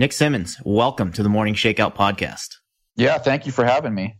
[0.00, 2.54] Nick Symmonds, welcome to the Morning Shakeout podcast.
[2.96, 4.16] Yeah, thank you for having me.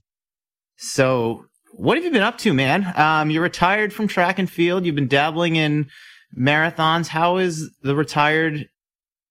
[0.77, 2.93] So, what have you been up to, man?
[2.99, 4.85] Um, you're retired from track and field.
[4.85, 5.89] You've been dabbling in
[6.39, 7.07] marathons.
[7.07, 8.69] How is the retired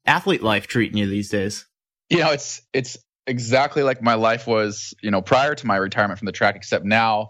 [0.08, 1.68] athlete life treating you these days?
[2.10, 2.98] You know, it's it's
[3.28, 6.84] exactly like my life was, you know, prior to my retirement from the track, except
[6.84, 7.30] now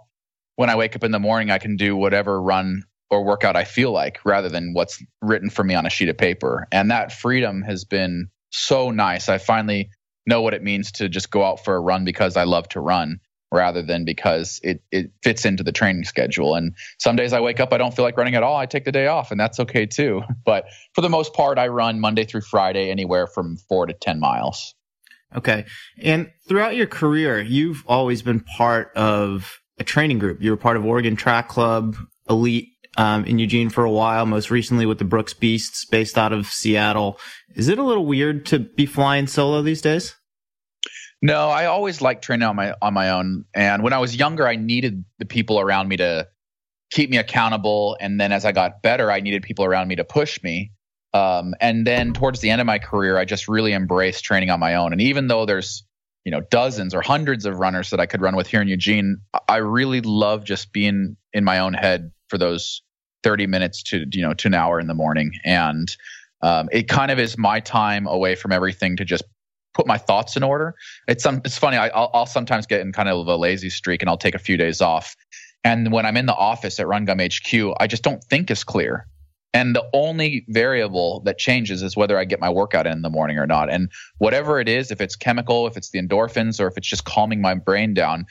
[0.56, 3.66] when I wake up in the morning, I can do whatever run or workout I
[3.66, 6.70] feel like rather than what's written for me on a sheet of paper.
[6.72, 9.30] And that freedom has been so nice.
[9.30, 9.90] I finally
[10.26, 12.80] know what it means to just go out for a run because I love to
[12.80, 13.20] run
[13.52, 16.56] rather than because it, it fits into the training schedule.
[16.56, 18.56] And some days I wake up, I don't feel like running at all.
[18.56, 20.22] I take the day off, and that's okay too.
[20.46, 24.20] But for the most part, I run Monday through Friday, anywhere from four to 10
[24.20, 24.74] miles.
[25.36, 25.66] Okay.
[26.02, 30.42] And throughout your career, you've always been part of a training group.
[30.42, 31.96] You were part of Oregon Track Club,
[32.28, 36.34] Elite um, in Eugene for a while, most recently with the Brooks Beasts based out
[36.34, 37.20] of Seattle.
[37.56, 40.16] Is it a little weird to be flying solo these days?
[41.22, 43.46] No, I always liked training on my on my own.
[43.54, 46.28] And when I was younger, I needed the people around me to
[46.92, 47.98] keep me accountable.
[48.00, 50.72] And then as I got better, I needed people around me to push me.
[51.14, 54.60] Um, and then towards the end of my career, I just really embraced training on
[54.60, 54.94] my own.
[54.94, 55.84] And even though there's
[56.24, 59.18] you know dozens or hundreds of runners that I could run with here in Eugene,
[59.48, 62.82] I really love just being in my own head for those
[63.24, 65.32] 30 minutes to you know to an hour in the morning.
[65.44, 65.96] And
[66.42, 69.24] um, it kind of is my time away from everything to just
[69.74, 70.76] put my thoughts in order.
[71.08, 74.02] It's some it's funny I, will I'll sometimes get in kind of a lazy streak
[74.02, 75.16] and i'll take a few days off.
[75.64, 78.64] And when i'm in the office at run gum hq i just don't think as
[78.64, 79.08] clear.
[79.54, 83.10] And the only variable that changes is whether I get my workout in, in the
[83.10, 83.70] morning or not.
[83.70, 87.06] And whatever it is, if it's chemical, if it's the endorphins, or if it's just
[87.06, 88.26] calming my brain down,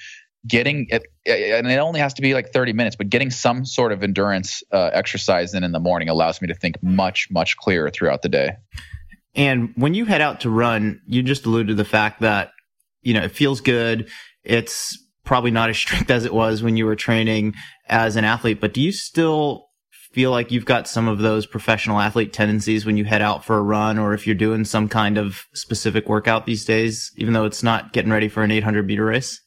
[0.48, 3.92] getting it, and it only has to be like 30 minutes, but getting some sort
[3.92, 7.90] of endurance uh, exercise in in the morning allows me to think much, much clearer
[7.90, 8.52] throughout the day.
[9.34, 12.52] And when you head out to run, you just alluded to the fact that,
[13.02, 14.10] you know, it feels good.
[14.42, 17.54] It's probably not as strict as it was when you were training
[17.86, 19.68] as an athlete, but do you still
[20.12, 23.58] feel like you've got some of those professional athlete tendencies when you head out for
[23.58, 27.44] a run or if you're doing some kind of specific workout these days, even though
[27.44, 29.40] it's not getting ready for an 800 meter race?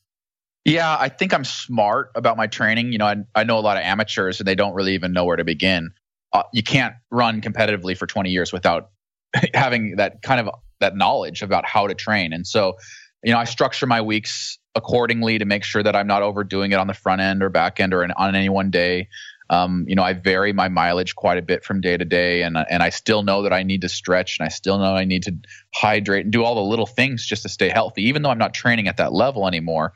[0.63, 2.91] Yeah, I think I'm smart about my training.
[2.91, 5.25] You know, I, I know a lot of amateurs and they don't really even know
[5.25, 5.91] where to begin.
[6.33, 8.91] Uh, you can't run competitively for 20 years without
[9.53, 12.33] having that kind of that knowledge about how to train.
[12.33, 12.75] And so,
[13.23, 16.75] you know, I structure my weeks accordingly to make sure that I'm not overdoing it
[16.75, 19.07] on the front end or back end or in, on any one day.
[19.49, 22.57] Um, you know, I vary my mileage quite a bit from day to day, and
[22.69, 25.23] and I still know that I need to stretch, and I still know I need
[25.23, 25.35] to
[25.75, 28.03] hydrate and do all the little things just to stay healthy.
[28.03, 29.91] Even though I'm not training at that level anymore,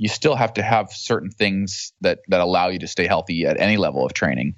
[0.00, 3.60] you still have to have certain things that that allow you to stay healthy at
[3.60, 4.54] any level of training.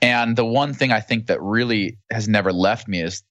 [0.00, 3.22] And the one thing I think that really has never left me is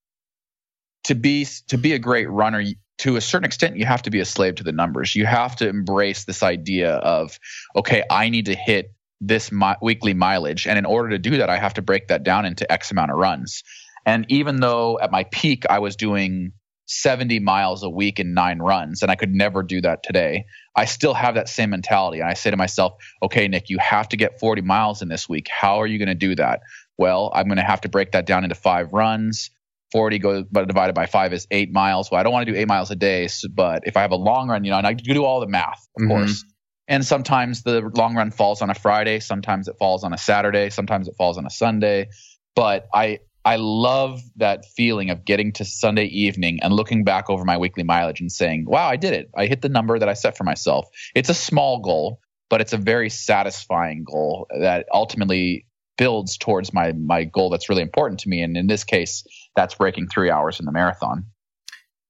[1.06, 2.64] to be to be a great runner
[3.00, 5.16] to a certain extent you have to be a slave to the numbers.
[5.16, 7.40] You have to embrace this idea of
[7.76, 11.50] okay, I need to hit this mi- weekly mileage and in order to do that
[11.50, 13.64] I have to break that down into x amount of runs.
[14.06, 16.52] And even though at my peak I was doing
[16.88, 20.46] 70 miles a week in nine runs, and I could never do that today.
[20.76, 22.20] I still have that same mentality.
[22.20, 22.94] And I say to myself,
[23.24, 25.48] okay, Nick, you have to get 40 miles in this week.
[25.50, 26.62] How are you going to do that?
[26.98, 29.52] Well, I'm going to have to break that down into five runs.
[29.92, 32.12] 40 goes, but divided by five is eight miles.
[32.12, 34.18] Well, I don't want to do eight miles a day, but if I have a
[34.18, 36.10] long run, you know, and I do all the math, of mm-hmm.
[36.10, 36.44] course.
[36.88, 40.70] And sometimes the long run falls on a Friday, sometimes it falls on a Saturday,
[40.70, 42.10] sometimes it falls on a Sunday.
[42.56, 47.46] But I I love that feeling of getting to Sunday evening and looking back over
[47.46, 49.30] my weekly mileage and saying, wow, I did it.
[49.38, 50.88] I hit the number that I set for myself.
[51.14, 52.20] It's a small goal,
[52.50, 55.68] but it's a very satisfying goal that ultimately
[55.98, 58.42] builds towards my my goal that's really important to me.
[58.42, 59.24] And in this case,
[59.56, 61.28] that's breaking three hours in the marathon.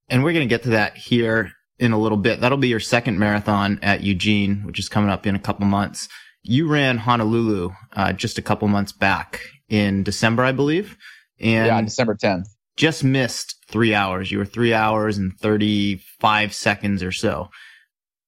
[0.09, 2.39] And we're going to get to that here in a little bit.
[2.39, 6.07] That'll be your second marathon at Eugene, which is coming up in a couple months.
[6.43, 10.95] You ran Honolulu uh, just a couple months back in December, I believe.
[11.39, 12.45] And yeah, December 10th.
[12.77, 14.31] Just missed three hours.
[14.31, 17.49] You were three hours and 35 seconds or so.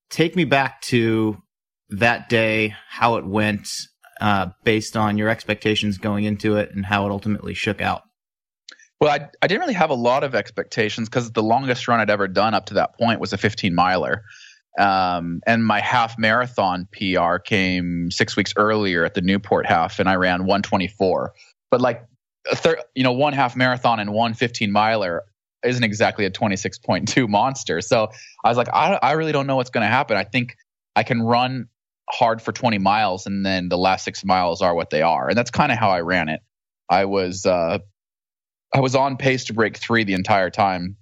[0.10, 1.38] Take me back to
[1.90, 3.70] that day, how it went,
[4.22, 8.04] uh, based on your expectations going into it and how it ultimately shook out.
[9.00, 12.10] Well, I, I didn't really have a lot of expectations because the longest run I'd
[12.10, 14.24] ever done up to that point was a 15 miler.
[14.80, 20.08] Um, and my half marathon PR came six weeks earlier at the Newport half, and
[20.08, 21.34] I ran 124.
[21.70, 22.06] But like
[22.56, 25.24] thir- you know, one half marathon and one 15 miler
[25.64, 27.82] isn't exactly a 26.2 monster.
[27.82, 28.10] So
[28.44, 30.18] I was like, I, I really don't know what's going to happen.
[30.18, 30.56] I think
[30.96, 31.68] I can run
[32.10, 35.28] hard for 20 miles and then the last six miles are what they are.
[35.30, 36.42] And that's kind of how I ran it.
[36.90, 37.80] I was, uh,
[38.74, 40.96] I was on pace to break three the entire time.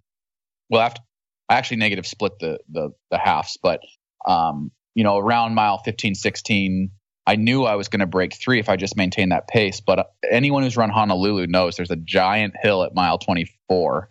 [0.70, 1.02] Well, after,
[1.50, 3.82] I actually negative split the the the halves, but
[4.28, 6.90] um, you know, around mile 15, 16,
[7.28, 9.82] I knew I was going to break three if I just maintained that pace.
[9.82, 14.10] But uh, anyone who's run Honolulu knows there's a giant hill at mile 24,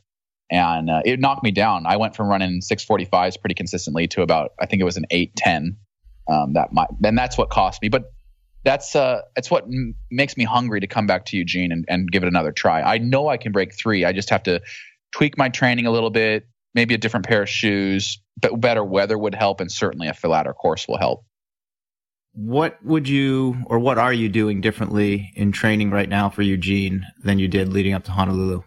[0.51, 1.87] and uh, it knocked me down.
[1.87, 5.77] I went from running 645s pretty consistently to about I think it was an 810.
[6.27, 7.89] Um, that might, and that's what cost me.
[7.89, 8.13] But
[8.65, 12.11] that's uh, it's what m- makes me hungry to come back to Eugene and, and
[12.11, 12.83] give it another try.
[12.83, 14.05] I know I can break three.
[14.05, 14.61] I just have to
[15.13, 19.19] tweak my training a little bit, maybe a different pair of shoes, but better weather
[19.19, 21.25] would help, and certainly a flatter course will help
[22.35, 27.05] what would you or what are you doing differently in training right now for Eugene
[27.23, 28.63] than you did leading up to Honolulu?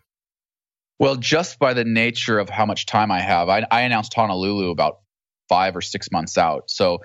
[0.99, 4.71] Well, just by the nature of how much time I have, I, I announced Honolulu
[4.71, 4.99] about
[5.47, 6.69] five or six months out.
[6.69, 6.99] So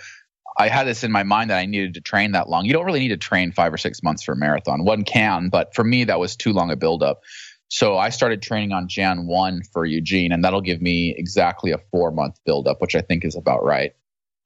[0.59, 2.65] I had this in my mind that I needed to train that long.
[2.65, 4.85] You don't really need to train five or six months for a marathon.
[4.85, 7.23] One can, but for me, that was too long a buildup.
[7.69, 11.79] So I started training on Jan 1 for Eugene, and that'll give me exactly a
[11.91, 13.93] four month buildup, which I think is about right.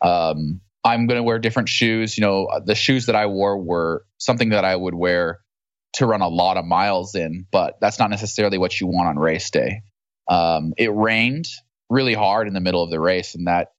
[0.00, 2.16] Um, I'm going to wear different shoes.
[2.16, 5.40] You know, the shoes that I wore were something that I would wear
[5.94, 9.18] to run a lot of miles in, but that's not necessarily what you want on
[9.18, 9.82] race day.
[10.28, 11.46] Um, it rained
[11.90, 13.72] really hard in the middle of the race, and that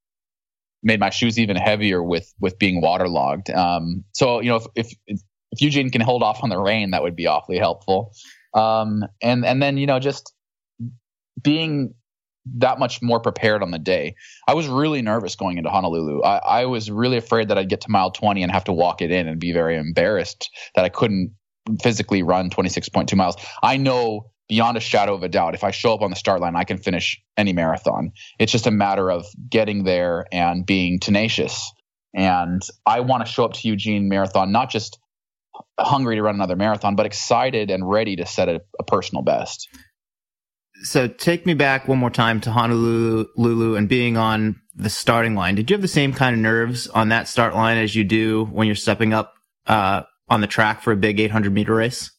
[0.83, 3.49] made my shoes even heavier with with being waterlogged.
[3.51, 4.65] Um, so you know, if,
[5.07, 5.21] if,
[5.51, 8.11] if Eugene can hold off on the rain, that would be awfully helpful.
[8.53, 10.33] Um, and and then you know, just
[11.41, 11.93] being
[12.55, 14.15] that much more prepared on the day.
[14.47, 16.21] I was really nervous going into Honolulu.
[16.23, 19.01] I, I, was really afraid that I'd get to mile 20 and have to walk
[19.01, 21.33] it in and be very embarrassed that I couldn't
[21.81, 23.35] physically run 26.2 miles.
[23.61, 26.39] I know beyond a shadow of a doubt, if I show up on the start
[26.39, 28.11] line, I can finish any marathon.
[28.39, 31.71] It's just a matter of getting there and being tenacious.
[32.13, 34.97] And I want to show up to Eugene Marathon, not just
[35.79, 39.67] hungry to run another marathon, but excited and ready to set a, a personal best
[40.83, 45.55] so take me back one more time to Honolulu and being on the starting line.
[45.55, 48.45] Did you have the same kind of nerves on that start line as you do
[48.45, 49.33] when you're stepping up
[49.65, 52.11] uh, on the track for a big 800 meter race?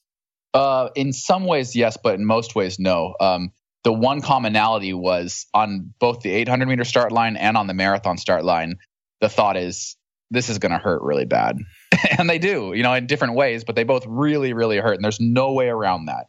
[0.54, 3.14] Uh, in some ways, yes, but in most ways, no.
[3.20, 3.52] Um,
[3.84, 8.18] the one commonality was on both the 800 meter start line and on the marathon
[8.18, 8.76] start line.
[9.20, 9.96] The thought is
[10.30, 11.58] this is going to hurt really bad,
[12.18, 15.04] and they do, you know, in different ways, but they both really, really hurt, and
[15.04, 16.26] there's no way around that.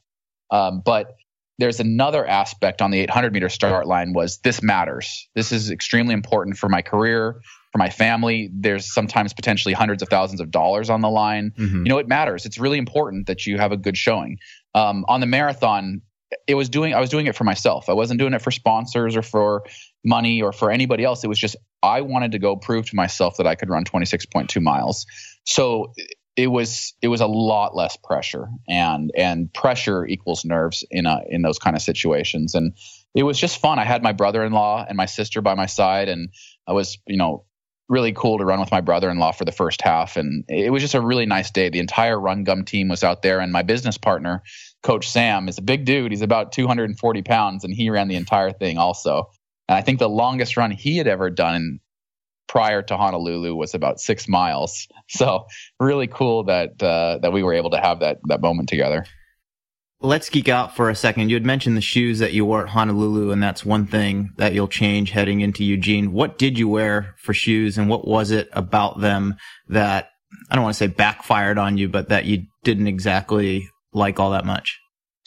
[0.51, 1.15] Um, but
[1.59, 5.27] there's another aspect on the 800 meter start line was this matters.
[5.35, 7.41] This is extremely important for my career,
[7.71, 8.49] for my family.
[8.53, 11.51] There's sometimes potentially hundreds of thousands of dollars on the line.
[11.57, 11.85] Mm-hmm.
[11.85, 12.45] You know, it matters.
[12.45, 14.37] It's really important that you have a good showing.
[14.73, 16.01] Um, on the marathon,
[16.47, 16.93] it was doing.
[16.93, 17.89] I was doing it for myself.
[17.89, 19.63] I wasn't doing it for sponsors or for
[20.05, 21.25] money or for anybody else.
[21.25, 24.61] It was just I wanted to go prove to myself that I could run 26.2
[24.61, 25.05] miles.
[25.45, 25.91] So
[26.39, 31.21] it was it was a lot less pressure and and pressure equals nerves in a
[31.27, 32.55] in those kind of situations.
[32.55, 32.73] And
[33.13, 33.77] it was just fun.
[33.77, 36.29] I had my brother-in-law and my sister by my side and
[36.67, 37.43] i was you know
[37.89, 40.15] really cool to run with my brother-in-law for the first half.
[40.15, 41.69] And it was just a really nice day.
[41.69, 44.43] The entire run gum team was out there and my business partner
[44.83, 46.11] coach sam is a big dude.
[46.11, 49.29] He's about 240 pounds and he ran the entire thing also.
[49.67, 51.79] And i think the longest run he had ever done
[52.49, 54.87] prior to Honolulu was about six miles.
[55.11, 55.47] So
[55.79, 59.07] really cool that uh, that we were able to have that that moment together.
[60.01, 61.29] Let's geek out for a second.
[61.29, 64.53] You had mentioned the shoes that you wore at Honolulu, and that's one thing that
[64.53, 66.11] you'll change heading into Eugene.
[66.13, 69.35] What did you wear for shoes, and what was it about them
[69.69, 70.11] that
[70.51, 74.29] I don't want to say backfired on you, but that you didn't exactly like all
[74.29, 74.79] that much?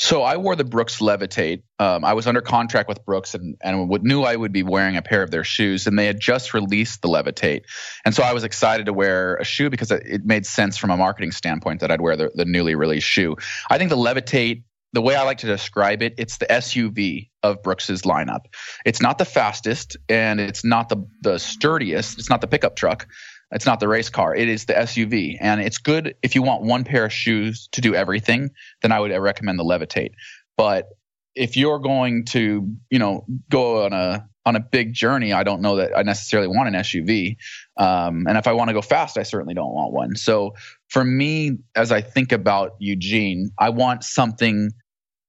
[0.03, 1.63] So I wore the Brooks Levitate.
[1.79, 5.03] Um, I was under contract with Brooks and, and knew I would be wearing a
[5.03, 7.67] pair of their shoes, and they had just released the Levitate.
[8.05, 10.97] And so I was excited to wear a shoe because it made sense from a
[10.97, 13.37] marketing standpoint that I'd wear the, the newly released shoe.
[13.71, 17.63] I think the Levitate the way I like to describe it, it's the SUV of
[17.63, 18.45] Brooks's lineup.
[18.85, 22.19] It's not the fastest and it's not the the sturdiest.
[22.19, 23.07] It's not the pickup truck,
[23.53, 24.35] it's not the race car.
[24.35, 25.37] It is the SUV.
[25.41, 29.01] And it's good if you want one pair of shoes to do everything, then I
[29.01, 30.13] would recommend the Levitate.
[30.57, 30.89] But
[31.35, 35.63] if you're going to, you know, go on a on a big journey, I don't
[35.63, 37.37] know that I necessarily want an SUV.
[37.77, 40.17] Um, and if I want to go fast, I certainly don't want one.
[40.17, 40.55] So
[40.89, 44.71] for me, as I think about Eugene, I want something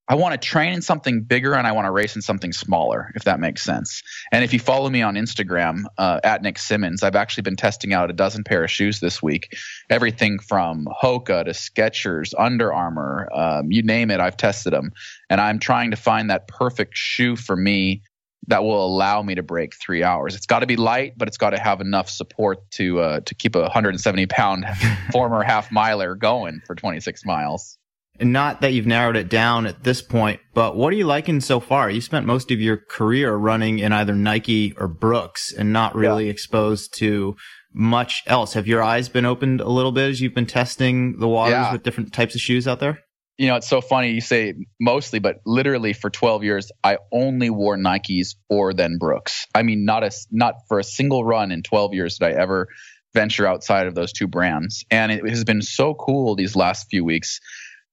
[0.09, 3.11] I want to train in something bigger and I want to race in something smaller,
[3.15, 4.03] if that makes sense.
[4.33, 7.93] And if you follow me on Instagram uh, at Nick Symmonds, I've actually been testing
[7.93, 9.55] out a dozen pair of shoes this week.
[9.89, 14.91] Everything from Hoka to Skechers, Under Armour, um, you name it, I've tested them.
[15.29, 18.01] And I'm trying to find that perfect shoe for me
[18.47, 20.35] that will allow me to break three hours.
[20.35, 23.35] It's got to be light, but it's got to have enough support to uh, to
[23.35, 24.65] keep a 170 pound
[25.13, 27.77] former half miler going for 26 miles.
[28.19, 31.41] And not that you've narrowed it down at this point, but what are you liking
[31.41, 31.89] so far?
[31.89, 36.25] You spent most of your career running in either Nike or Brooks and not really
[36.25, 36.31] yeah.
[36.31, 37.35] exposed to
[37.73, 38.53] much else.
[38.53, 41.71] Have your eyes been opened a little bit as you've been testing the waters yeah.
[41.71, 42.99] with different types of shoes out there?
[43.37, 47.49] You know, it's so funny you say mostly, but literally for 12 years, I only
[47.49, 49.47] wore Nikes or then Brooks.
[49.55, 52.67] I mean, not a, not for a single run in 12 years did I ever
[53.13, 54.85] venture outside of those two brands.
[54.91, 57.39] And it has been so cool these last few weeks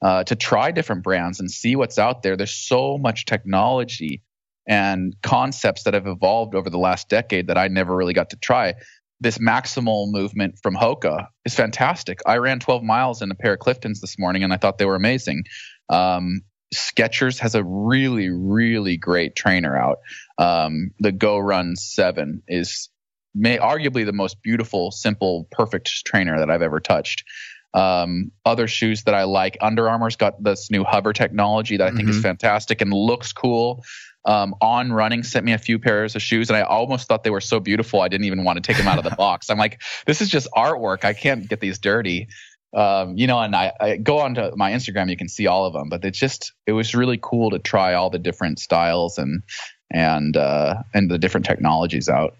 [0.02, 2.36] uh, to try different brands and see what's out there.
[2.36, 4.22] There's so much technology
[4.66, 8.36] and concepts that have evolved over the last decade that I never really got to
[8.36, 8.74] try.
[9.20, 12.20] This maximal movement from Hoka is fantastic.
[12.26, 14.86] I ran 12 miles in a pair of Cliftons this morning and I thought they
[14.86, 15.44] were amazing.
[15.88, 16.42] Um,
[16.74, 19.98] Skechers has a really, really great trainer out.
[20.38, 22.88] Um, the Go Run 7 is
[23.34, 27.24] may arguably the most beautiful, simple, perfect trainer that I've ever touched.
[27.72, 31.90] Um, other shoes that I like, Under Armour's got this new hover technology that I
[31.90, 32.18] think mm-hmm.
[32.18, 33.84] is fantastic and looks cool.
[34.26, 37.30] Um, on running sent me a few pairs of shoes and I almost thought they
[37.30, 39.48] were so beautiful I didn't even want to take them out of the box.
[39.48, 41.04] I'm like, this is just artwork.
[41.04, 42.28] I can't get these dirty.
[42.74, 45.72] Um, you know, and I, I go onto my Instagram, you can see all of
[45.72, 49.42] them, but it's just, it was really cool to try all the different styles and,
[49.90, 52.36] and, uh, and the different technologies out.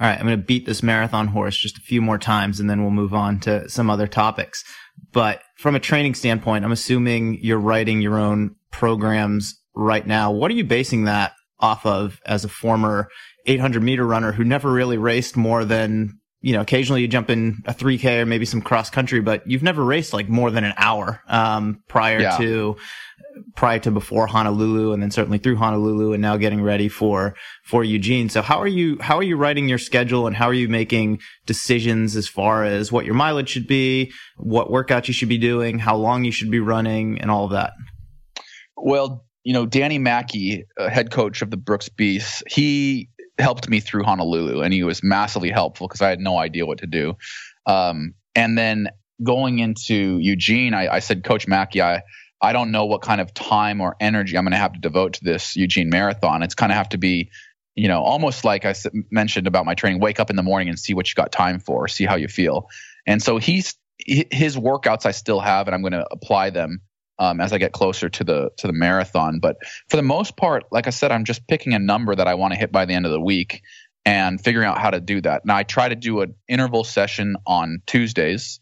[0.00, 2.70] All right, I'm going to beat this marathon horse just a few more times and
[2.70, 4.64] then we'll move on to some other topics.
[5.12, 10.30] But from a training standpoint, I'm assuming you're writing your own programs right now.
[10.30, 13.08] What are you basing that off of as a former
[13.46, 17.62] 800 meter runner who never really raced more than, you know, occasionally you jump in
[17.66, 20.72] a 3K or maybe some cross country, but you've never raced like more than an
[20.76, 22.38] hour, um, prior yeah.
[22.38, 22.76] to
[23.54, 27.84] prior to before Honolulu and then certainly through Honolulu and now getting ready for for
[27.84, 28.28] Eugene.
[28.28, 31.20] So how are you how are you writing your schedule and how are you making
[31.46, 35.78] decisions as far as what your mileage should be, what workouts you should be doing,
[35.78, 37.72] how long you should be running and all of that?
[38.76, 43.08] Well, you know, Danny Mackey, uh, head coach of the Brooks Beasts, he
[43.40, 46.78] helped me through Honolulu and he was massively helpful because I had no idea what
[46.78, 47.16] to do.
[47.66, 48.88] Um, and then
[49.22, 52.02] going into Eugene, I, I said, Coach Mackey, I
[52.42, 55.14] I don't know what kind of time or energy I'm going to have to devote
[55.14, 56.42] to this Eugene Marathon.
[56.42, 57.30] It's kind of have to be,
[57.74, 58.74] you know, almost like I
[59.10, 60.00] mentioned about my training.
[60.00, 62.28] Wake up in the morning and see what you got time for, see how you
[62.28, 62.68] feel.
[63.06, 63.74] And so he's
[64.06, 66.80] his workouts I still have, and I'm going to apply them
[67.20, 69.38] um, as I get closer to the to the marathon.
[69.38, 69.58] But
[69.88, 72.54] for the most part, like I said, I'm just picking a number that I want
[72.54, 73.62] to hit by the end of the week
[74.04, 75.44] and figuring out how to do that.
[75.44, 78.60] Now I try to do an interval session on Tuesdays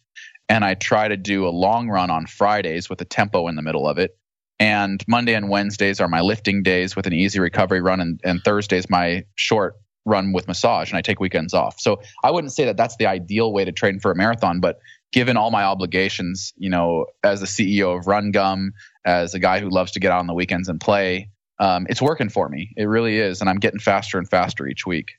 [0.49, 3.63] and I try to do a long run on Fridays with a tempo in the
[3.63, 4.19] middle of it.
[4.59, 8.43] And Monday and Wednesdays are my lifting days with an easy recovery run, and, and
[8.43, 9.75] Thursdays my short
[10.05, 11.79] run with massage, and I take weekends off.
[11.79, 14.79] So I wouldn't say that that's the ideal way to train for a marathon, but
[15.13, 18.73] given all my obligations, you know, as the CEO of Run Gum,
[19.05, 22.03] as a guy who loves to get out on the weekends and play, um, it's
[22.03, 22.71] working for me.
[22.77, 25.13] It really is, and I'm getting faster and faster each week.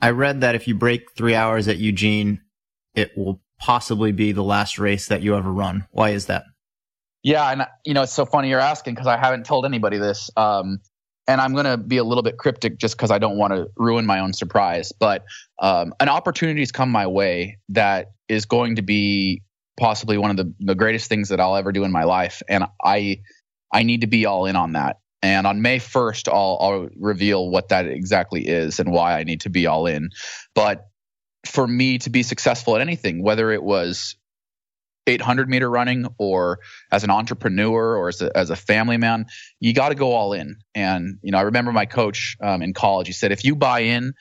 [0.00, 2.40] I read that if you break three hours at Eugene,
[2.94, 5.86] it will possibly be the last race that you ever run.
[5.92, 6.44] Why is that?
[7.22, 10.28] Yeah, and you know it's so funny you're asking because I haven't told anybody this,
[10.36, 10.80] um,
[11.28, 13.68] and I'm going to be a little bit cryptic just because I don't want to
[13.76, 14.92] ruin my own surprise.
[14.92, 15.24] But
[15.60, 19.42] um, an opportunity's come my way that is going to be
[19.78, 22.64] possibly one of the, the greatest things that I'll ever do in my life, and
[22.82, 23.20] I
[23.72, 24.98] I need to be all in on that.
[25.22, 29.42] And on May 1st, I'll, I'll reveal what that exactly is and why I need
[29.42, 30.10] to be all in.
[30.54, 30.84] But
[31.46, 34.16] for me to be successful at anything, whether it was
[35.06, 36.58] 800 meter running or
[36.90, 39.26] as an entrepreneur or as a, as a family man,
[39.60, 40.56] you got to go all in.
[40.74, 43.80] And, you know, I remember my coach um, in college, he said, if you buy
[43.80, 44.14] in,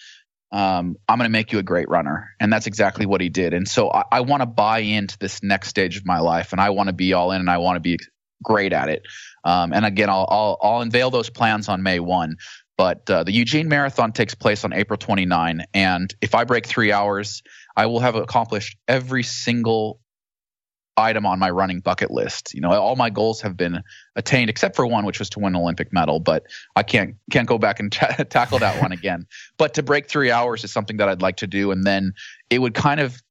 [0.51, 2.31] um, I'm going to make you a great runner.
[2.39, 3.53] And that's exactly what he did.
[3.53, 6.60] And so I, I want to buy into this next stage of my life and
[6.60, 7.98] I want to be all in and I want to be
[8.43, 9.03] great at it.
[9.43, 12.36] Um, and again, I'll, I'll, I'll unveil those plans on May 1.
[12.77, 16.91] But uh, the Eugene Marathon takes place on April 29, and if I break three
[16.91, 17.43] hours,
[17.75, 20.00] I will have accomplished every single
[20.98, 22.53] item on my running bucket list.
[22.53, 23.81] You know, all my goals have been
[24.15, 26.19] attained except for one, which was to win an Olympic medal.
[26.19, 26.43] But
[26.75, 29.27] I can't can't go back and t- tackle that one again.
[29.57, 32.13] But to break three hours is something that I'd like to do, and then
[32.50, 33.21] it would kind of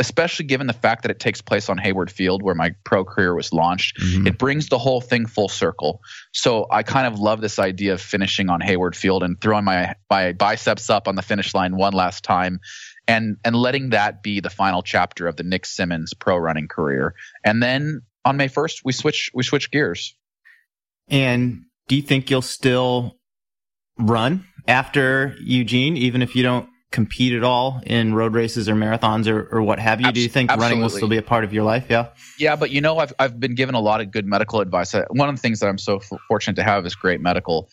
[0.00, 3.34] especially given the fact that it takes place on Hayward Field where my pro career
[3.34, 4.26] was launched, mm-hmm.
[4.26, 6.00] it brings the whole thing full circle.
[6.32, 9.94] So I kind of love this idea of finishing on Hayward Field and throwing my
[10.10, 12.60] my biceps up on the finish line one last time
[13.06, 17.14] and and letting that be the final chapter of the Nick Symmonds pro running career.
[17.44, 20.16] And then on May 1st we switch we switch gears.
[21.08, 23.16] And do you think you'll still
[23.98, 29.26] run after Eugene even if you don't compete at all in road races or marathons
[29.26, 30.12] or, or what have you?
[30.12, 30.70] Do you think absolutely.
[30.70, 31.86] running will still be a part of your life?
[31.90, 32.10] Yeah.
[32.38, 34.94] Yeah, but you know, I've I've been given a lot of good medical advice.
[35.10, 37.68] One of the things that I'm so fortunate to have is great medical.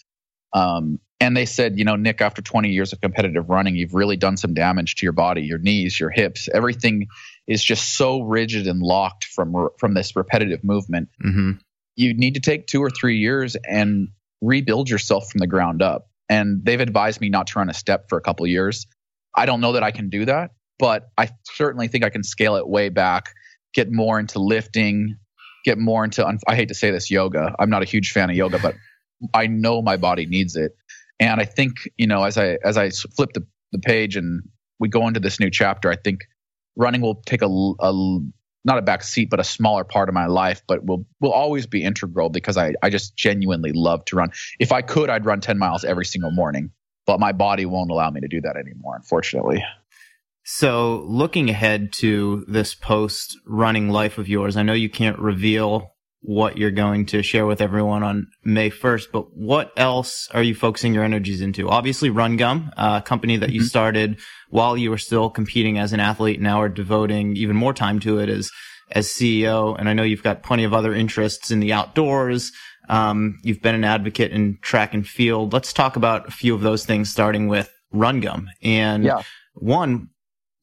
[0.53, 4.17] Um, and they said, you know, Nick, after 20 years of competitive running, you've really
[4.17, 6.49] done some damage to your body, your knees, your hips.
[6.51, 7.07] Everything
[7.45, 11.09] is just so rigid and locked from from this repetitive movement.
[11.23, 11.51] Mm-hmm.
[11.95, 14.07] You need to take two or three years and
[14.41, 16.09] rebuild yourself from the ground up.
[16.27, 18.87] And they've advised me not to run a step for a couple years.
[19.35, 22.55] I don't know that I can do that, but I certainly think I can scale
[22.55, 23.33] it way back,
[23.75, 25.17] get more into lifting,
[25.65, 27.55] get more into, I hate to say this, yoga.
[27.59, 28.75] I'm not a huge fan of yoga, but
[29.33, 30.75] I know my body needs it.
[31.21, 34.41] And I think, you know, as I, as I flip the, the page and
[34.79, 36.21] we go into this new chapter, I think
[36.75, 38.19] running will take a, a
[38.65, 41.65] not a back seat, but a smaller part of my life, but will will always
[41.65, 44.31] be integral because I, I just genuinely love to run.
[44.59, 46.71] If I could, I'd run 10 miles every single morning
[47.05, 49.63] but my body won't allow me to do that anymore, unfortunately.
[50.43, 55.93] So, looking ahead to this post running life of yours, I know you can't reveal
[56.21, 60.53] what you're going to share with everyone on May 1st, but what else are you
[60.53, 61.69] focusing your energies into?
[61.69, 63.55] Obviously, Run Gum, a company that mm-hmm.
[63.55, 67.73] you started while you were still competing as an athlete, now are devoting even more
[67.73, 68.51] time to it as
[68.91, 69.79] as CEO.
[69.79, 72.51] And I know you've got plenty of other interests in the outdoors,
[72.89, 75.53] um, you've been an advocate in track and field.
[75.53, 78.47] Let's talk about a few of those things, starting with RunGum.
[78.61, 79.21] And yeah.
[79.53, 80.09] one,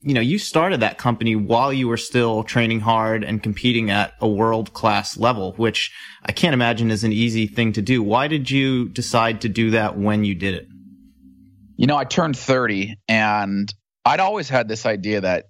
[0.01, 4.15] you know, you started that company while you were still training hard and competing at
[4.21, 5.93] a world class level, which
[6.25, 8.03] I can't imagine is an easy thing to do.
[8.03, 10.69] Why did you decide to do that when you did it?
[11.77, 13.73] You know, I turned 30 and
[14.05, 15.47] I'd always had this idea that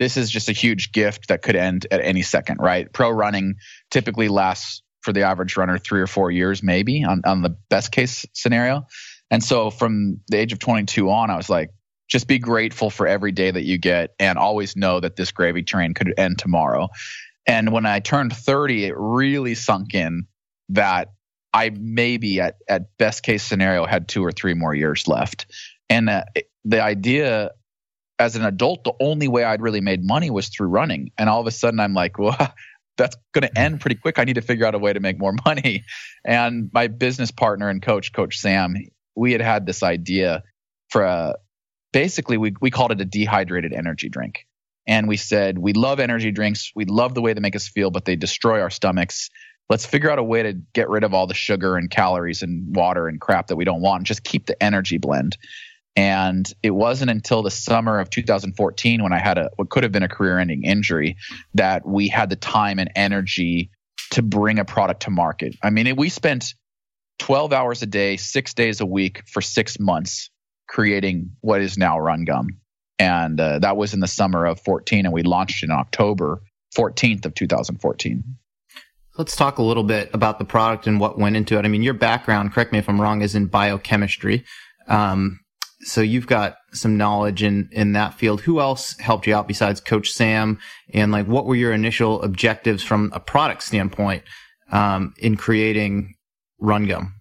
[0.00, 2.92] this is just a huge gift that could end at any second, right?
[2.92, 3.54] Pro running
[3.90, 7.92] typically lasts for the average runner three or four years, maybe on, on the best
[7.92, 8.86] case scenario.
[9.30, 11.70] And so from the age of 22 on, I was like,
[12.12, 15.62] just be grateful for every day that you get and always know that this gravy
[15.62, 16.88] train could end tomorrow.
[17.46, 20.26] And when I turned 30, it really sunk in
[20.68, 21.08] that
[21.54, 25.46] I maybe at, at best case scenario had two or three more years left.
[25.88, 26.24] And uh,
[26.66, 27.52] the idea
[28.18, 31.12] as an adult, the only way I'd really made money was through running.
[31.16, 32.36] And all of a sudden I'm like, well,
[32.98, 34.18] that's going to end pretty quick.
[34.18, 35.84] I need to figure out a way to make more money.
[36.26, 38.76] And my business partner and coach, Coach Sam,
[39.16, 40.42] we had had this idea
[40.90, 41.36] for a,
[41.92, 44.46] basically we, we called it a dehydrated energy drink.
[44.86, 46.72] And we said, we love energy drinks.
[46.74, 49.30] We love the way they make us feel, but they destroy our stomachs.
[49.68, 52.74] Let's figure out a way to get rid of all the sugar and calories and
[52.74, 55.36] water and crap that we don't want and just keep the energy blend.
[55.94, 59.92] And it wasn't until the summer of 2014 when I had a what could have
[59.92, 61.16] been a career-ending injury
[61.54, 63.70] that we had the time and energy
[64.12, 65.54] to bring a product to market.
[65.62, 66.54] I mean, we spent
[67.18, 70.30] 12 hours a day, 6 days a week for 6 months
[70.72, 72.48] creating what is now Run Gum.
[72.98, 76.42] And uh, that was in the summer of 14 and we launched in October
[76.74, 78.24] 14th of 2014.
[79.18, 81.66] Let's talk a little bit about the product and what went into it.
[81.66, 84.44] I mean, your background, correct me if I'm wrong, is in biochemistry.
[84.88, 85.40] Um,
[85.82, 88.40] so you've got some knowledge in in that field.
[88.42, 90.58] Who else helped you out besides Coach Sam?
[90.94, 94.22] And like, what were your initial objectives from a product standpoint
[94.70, 96.14] um, in creating
[96.62, 97.12] RunGum?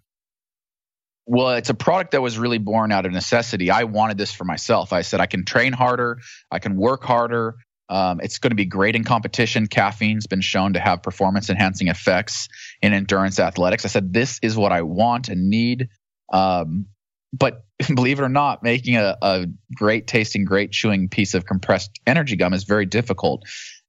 [1.26, 3.70] Well, it's a product that was really born out of necessity.
[3.70, 4.92] I wanted this for myself.
[4.92, 6.20] I said I can train harder,
[6.52, 7.56] I can work harder.
[7.90, 9.68] Um, it's going to be great in competition.
[9.68, 12.48] Caffeine's been shown to have performance enhancing effects
[12.82, 13.84] in endurance athletics.
[13.84, 15.90] I said this is what I want and need.
[16.32, 16.86] Um,
[17.34, 22.00] but believe it or not, making a, a great tasting, great chewing piece of compressed
[22.08, 23.44] energy gum is very difficult.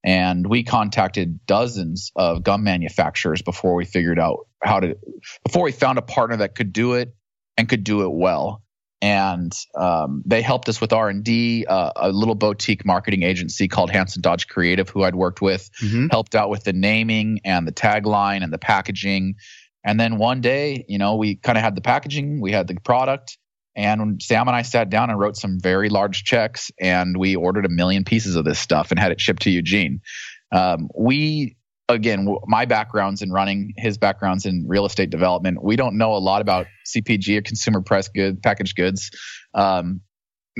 [0.05, 4.97] And we contacted dozens of gum manufacturers before we figured out how to,
[5.45, 7.14] before we found a partner that could do it
[7.62, 8.62] and could do it well.
[9.01, 11.66] And um, they helped us with R and D.
[11.66, 16.07] Uh, a little boutique marketing agency called Hanson Dodge Creative, who I'd worked with, mm-hmm.
[16.11, 19.35] helped out with the naming and the tagline and the packaging.
[19.85, 22.77] And then one day, you know, we kind of had the packaging, we had the
[22.77, 23.38] product,
[23.75, 27.66] and Sam and I sat down and wrote some very large checks, and we ordered
[27.66, 30.01] a million pieces of this stuff and had it shipped to Eugene.
[30.53, 31.57] Um, we,
[31.88, 35.62] again, my background's in running, his background's in real estate development.
[35.62, 39.11] We don't know a lot about CPG or consumer press good packaged goods.
[39.55, 40.01] Um,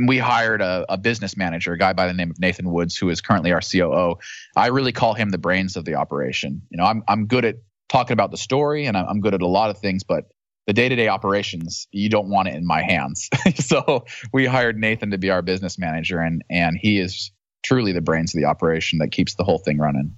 [0.07, 3.11] we hired a, a, business manager, a guy by the name of Nathan Woods, who
[3.11, 4.17] is currently our COO.
[4.57, 6.63] I really call him the brains of the operation.
[6.71, 7.57] You know, I'm I'm good at
[7.91, 10.25] talking about the story, and I'm good at a lot of things, but
[10.67, 15.19] the day-to-day operations you don't want it in my hands so we hired nathan to
[15.19, 17.33] be our business manager and and he is
[17.65, 20.17] truly the brains of the operation that keeps the whole thing running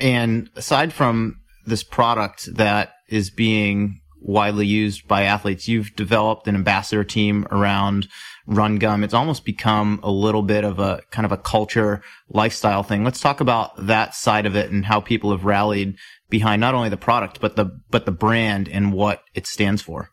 [0.00, 5.66] and aside from this product that is being widely used by athletes.
[5.66, 8.08] You've developed an ambassador team around
[8.46, 9.02] Run Gum.
[9.02, 13.02] It's almost become a little bit of a kind of a culture lifestyle thing.
[13.02, 15.96] Let's talk about that side of it and how people have rallied
[16.28, 20.10] behind not only the product, but the, but the brand and what it stands for.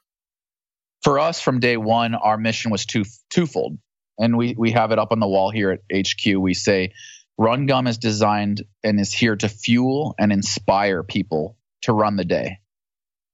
[1.03, 3.77] For us from day one, our mission was two, twofold.
[4.19, 6.25] And we, we have it up on the wall here at HQ.
[6.39, 6.91] We say,
[7.37, 12.25] Run Gum is designed and is here to fuel and inspire people to run the
[12.25, 12.59] day.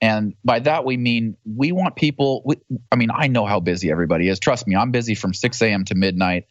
[0.02, 2.42] And by that, we mean we want people.
[2.46, 2.58] We,
[2.92, 4.40] I mean, I know how busy everybody is.
[4.40, 5.86] Trust me, I'm busy from 6 a.m.
[5.86, 6.44] to midnight.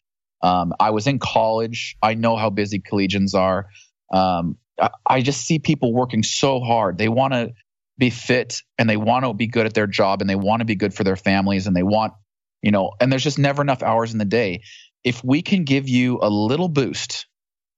[0.43, 1.97] Um, I was in college.
[2.03, 3.67] I know how busy collegians are.
[4.13, 6.97] Um, I, I just see people working so hard.
[6.97, 7.53] They want to
[7.99, 10.65] be fit and they want to be good at their job and they want to
[10.65, 12.15] be good for their families and they want,
[12.63, 14.63] you know, and there's just never enough hours in the day.
[15.05, 17.27] If we can give you a little boost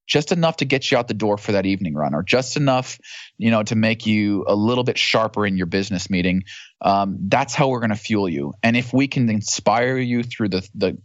[0.07, 2.99] just enough to get you out the door for that evening run or just enough
[3.39, 6.43] you know to make you a little bit sharper in your business meeting
[6.85, 8.53] um, that's how we're going to fuel you.
[8.63, 10.99] And if we can inspire you through the the,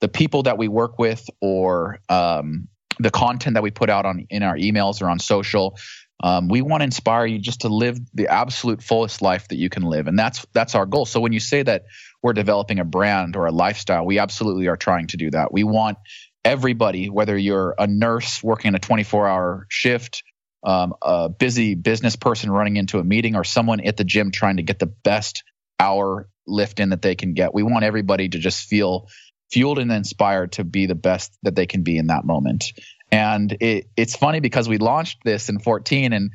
[0.00, 2.68] the people that we work with or um,
[2.98, 5.76] the content that we put out on in our emails or on social
[6.22, 9.68] um, we want to inspire you just to live the absolute fullest life that you
[9.68, 10.06] can live.
[10.06, 11.04] And that's that's our goal.
[11.04, 11.84] So when you say that
[12.22, 15.52] we're developing a brand or a lifestyle we absolutely are trying to do that.
[15.52, 15.98] We want
[16.46, 20.22] everybody, whether you're a nurse working a 24 hour shift,
[20.62, 24.58] um, a busy business person running into a meeting, or someone at the gym trying
[24.58, 25.42] to get the best
[25.80, 27.52] hour lift in that they can get.
[27.52, 29.08] We want everybody to just feel
[29.50, 32.72] fueled and inspired to be the best that they can be in that moment.
[33.10, 36.30] And it, it's funny because we launched this in 14 and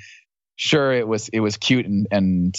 [0.58, 2.56] sure it was it was cute and, and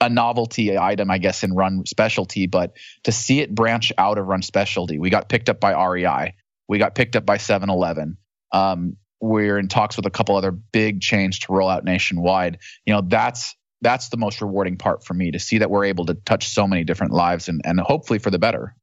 [0.00, 4.26] a novelty item, I guess, in run specialty, but to see it branch out of
[4.26, 6.34] run specialty, we got picked up by REI.
[6.68, 8.16] We got picked up by 7 Eleven.
[8.52, 12.58] Um, we're in talks with a couple other big chains to roll out nationwide.
[12.84, 16.06] You know, that's that's the most rewarding part for me to see that we're able
[16.06, 18.74] to touch so many different lives and, and hopefully for the better.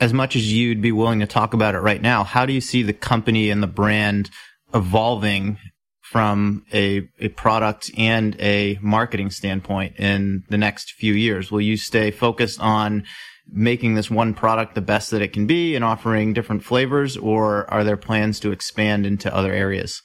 [0.00, 2.60] As much as you'd be willing to talk about it right now, how do you
[2.60, 4.30] see the company and the brand
[4.72, 5.58] evolving
[6.00, 11.50] from a, a product and a marketing standpoint in the next few years?
[11.50, 13.04] Will you stay focused on
[13.50, 17.70] making this one product the best that it can be and offering different flavors, or
[17.70, 20.02] are there plans to expand into other areas?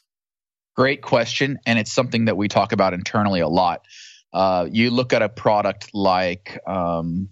[0.76, 1.58] Great question.
[1.66, 3.82] And it's something that we talk about internally a lot.
[4.34, 7.30] Uh, you look at a product like, um,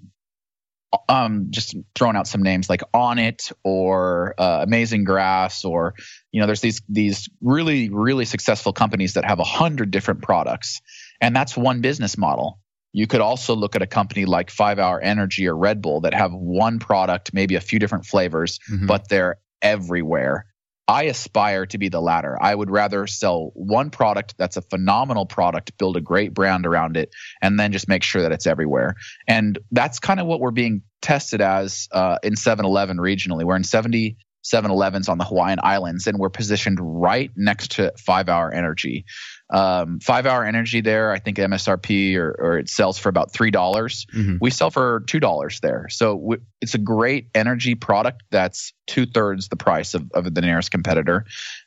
[1.09, 5.93] um, just throwing out some names like Onnit or uh, Amazing Grass, or
[6.31, 10.81] you know, there's these these really really successful companies that have a hundred different products,
[11.21, 12.59] and that's one business model.
[12.95, 16.13] You could also look at a company like Five Hour Energy or Red Bull that
[16.13, 18.85] have one product, maybe a few different flavors, mm-hmm.
[18.85, 20.45] but they're everywhere.
[20.87, 22.41] I aspire to be the latter.
[22.41, 26.95] I would rather sell one product that's a phenomenal product, build a great brand around
[26.95, 27.09] it,
[27.41, 28.95] and then just make sure that it's everywhere.
[29.27, 33.43] And that's kind of what we're being tested as uh, in 7 Eleven regionally.
[33.43, 37.91] We're in 70 7 Elevens on the Hawaiian Islands, and we're positioned right next to
[37.97, 39.05] Five Hour Energy.
[39.49, 43.51] Um, five hour energy there, I think MSRP or, or it sells for about 3.
[43.51, 44.37] dollars mm-hmm.
[44.41, 45.85] We sell for $2 there.
[45.89, 50.41] So w- it's a great energy product that's two thirds the price of, of the
[50.41, 51.25] nearest competitor.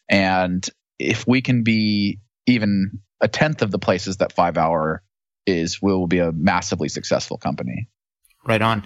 [0.09, 5.03] And if we can be even a tenth of the places that five hour
[5.47, 7.89] is, we will be a massively successful company.
[8.47, 8.85] Right on.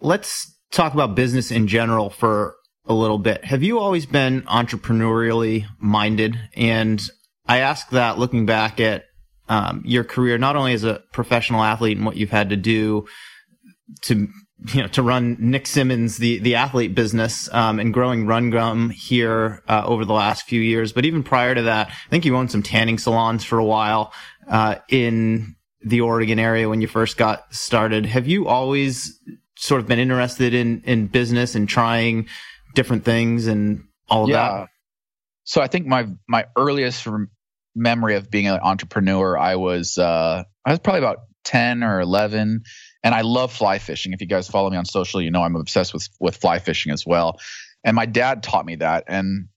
[0.00, 3.44] Let's talk about business in general for a little bit.
[3.44, 6.38] Have you always been entrepreneurially minded?
[6.54, 7.02] And
[7.50, 9.06] I ask that looking back at
[9.48, 13.08] um, your career, not only as a professional athlete and what you've had to do
[14.02, 14.28] to
[14.72, 18.90] you know to run Nick Symmonds the the athlete business um, and growing Run Gum
[18.90, 22.36] here uh, over the last few years, but even prior to that, I think you
[22.36, 24.12] owned some tanning salons for a while
[24.46, 28.06] uh, in the Oregon area when you first got started.
[28.06, 29.18] Have you always
[29.56, 32.28] sort of been interested in in business and trying
[32.76, 34.36] different things and all of yeah.
[34.36, 34.68] that?
[35.42, 37.08] So I think my my earliest
[37.74, 42.62] memory of being an entrepreneur, I was uh, I was probably about ten or eleven,
[43.02, 44.12] and I love fly fishing.
[44.12, 46.92] If you guys follow me on social, you know I'm obsessed with with fly fishing
[46.92, 47.38] as well.
[47.84, 49.48] And my dad taught me that, and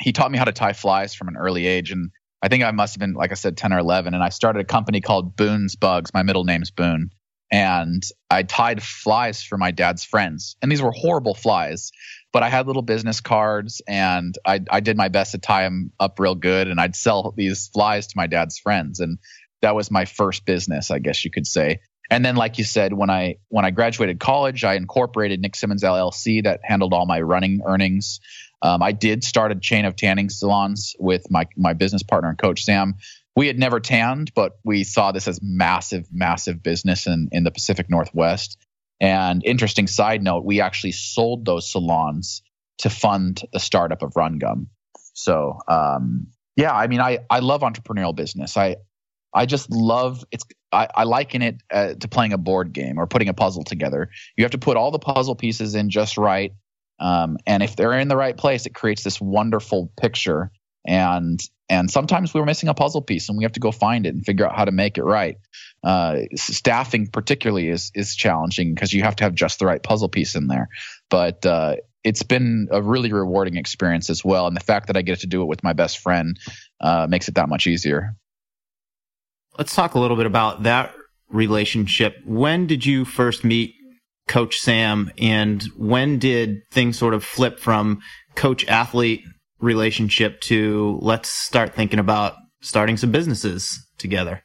[0.00, 1.92] he taught me how to tie flies from an early age.
[1.92, 2.10] And
[2.42, 4.14] I think I must have been, like I said, ten or eleven.
[4.14, 6.12] And I started a company called Boone's Bugs.
[6.12, 7.10] My middle name's Boone.
[7.52, 10.56] And I tied flies for my dad's friends.
[10.62, 11.92] And these were horrible flies
[12.32, 15.92] but I had little business cards and I, I did my best to tie them
[16.00, 19.00] up real good and I'd sell these flies to my dad's friends.
[19.00, 19.18] And
[19.60, 21.80] that was my first business, I guess you could say.
[22.10, 25.82] And then, like you said, when I when I graduated college, I incorporated Nick Symmonds
[25.82, 28.20] LLC that handled all my running earnings.
[28.60, 32.38] Um, I did start a chain of tanning salons with my my business partner and
[32.38, 32.96] coach Sam.
[33.34, 37.50] we had never tanned, but we saw this as massive, massive business in, in the
[37.50, 38.58] Pacific Northwest.
[39.00, 42.42] And interesting side note, we actually sold those salons
[42.78, 44.68] to fund the startup of Run Gum.
[45.14, 48.56] So um, yeah, I mean, I I love entrepreneurial business.
[48.56, 48.76] I
[49.34, 50.44] I just love it's.
[50.70, 54.10] I, I liken it uh, to playing a board game or putting a puzzle together.
[54.36, 56.52] You have to put all the puzzle pieces in just right,
[56.98, 60.50] um, and if they're in the right place, it creates this wonderful picture.
[60.86, 64.14] And and sometimes we're missing a puzzle piece, and we have to go find it
[64.14, 65.38] and figure out how to make it right.
[65.82, 70.08] Uh, staffing, particularly, is is challenging because you have to have just the right puzzle
[70.08, 70.68] piece in there.
[71.08, 75.02] But uh, it's been a really rewarding experience as well, and the fact that I
[75.02, 76.38] get to do it with my best friend
[76.80, 78.16] uh, makes it that much easier.
[79.58, 80.94] Let's talk a little bit about that
[81.28, 82.16] relationship.
[82.24, 83.74] When did you first meet
[84.28, 88.00] Coach Sam, and when did things sort of flip from
[88.34, 89.24] coach athlete
[89.62, 94.42] relationship to let's start thinking about starting some businesses together?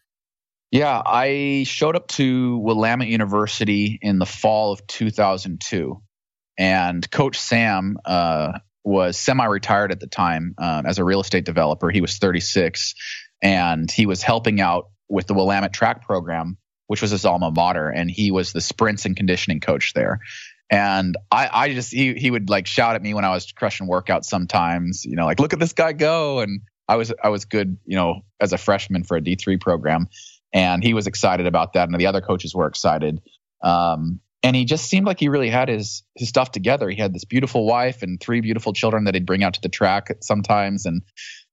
[0.72, 6.02] Yeah, I showed up to Willamette University in the fall of 2002,
[6.58, 11.90] and Coach Sam uh, was semi-retired at the time uh, as a real estate developer.
[11.90, 12.96] He was 36,
[13.42, 17.90] and he was helping out with the Willamette track program, which was his alma mater,
[17.90, 20.20] and he was the sprints and conditioning coach there.
[20.70, 23.88] And I, I just he he would like shout at me when I was crushing
[23.88, 26.40] workouts sometimes, you know, like look at this guy go.
[26.40, 29.58] And I was I was good, you know, as a freshman for a D three
[29.58, 30.08] program,
[30.54, 33.22] and he was excited about that, and the other coaches were excited.
[33.62, 36.90] Um, and he just seemed like he really had his his stuff together.
[36.90, 39.70] He had this beautiful wife and three beautiful children that he'd bring out to the
[39.70, 41.02] track sometimes, and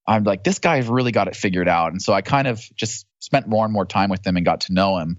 [0.06, 1.92] I'm like, this guy's really got it figured out.
[1.92, 4.62] And so I kind of just spent more and more time with him and got
[4.62, 5.18] to know him.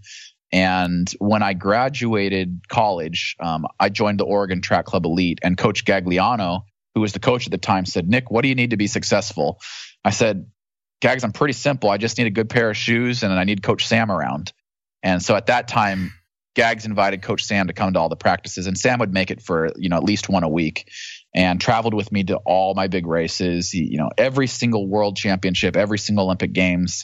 [0.52, 5.40] And when I graduated college, um, I joined the Oregon Track Club Elite.
[5.44, 8.56] And Coach Gagliano, who was the coach at the time, said, Nick, what do you
[8.56, 9.60] need to be successful?
[10.04, 10.50] I said,
[11.02, 11.90] Gags, I'm pretty simple.
[11.90, 14.54] I just need a good pair of shoes and I need Coach Sam around.
[15.04, 16.14] And so at that time,
[16.56, 19.42] Gags invited Coach Sam to come to all the practices, and Sam would make it
[19.42, 20.90] for you know at least one a week
[21.34, 25.76] and traveled with me to all my big races, you know, every single world championship,
[25.76, 27.04] every single Olympic games,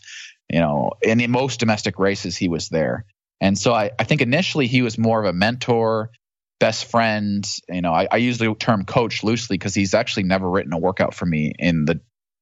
[0.49, 3.05] you know, and in most domestic races, he was there.
[3.41, 6.11] And so I, I think initially he was more of a mentor,
[6.59, 7.45] best friend.
[7.67, 10.77] You know, I, I use the term coach loosely because he's actually never written a
[10.77, 11.99] workout for me in the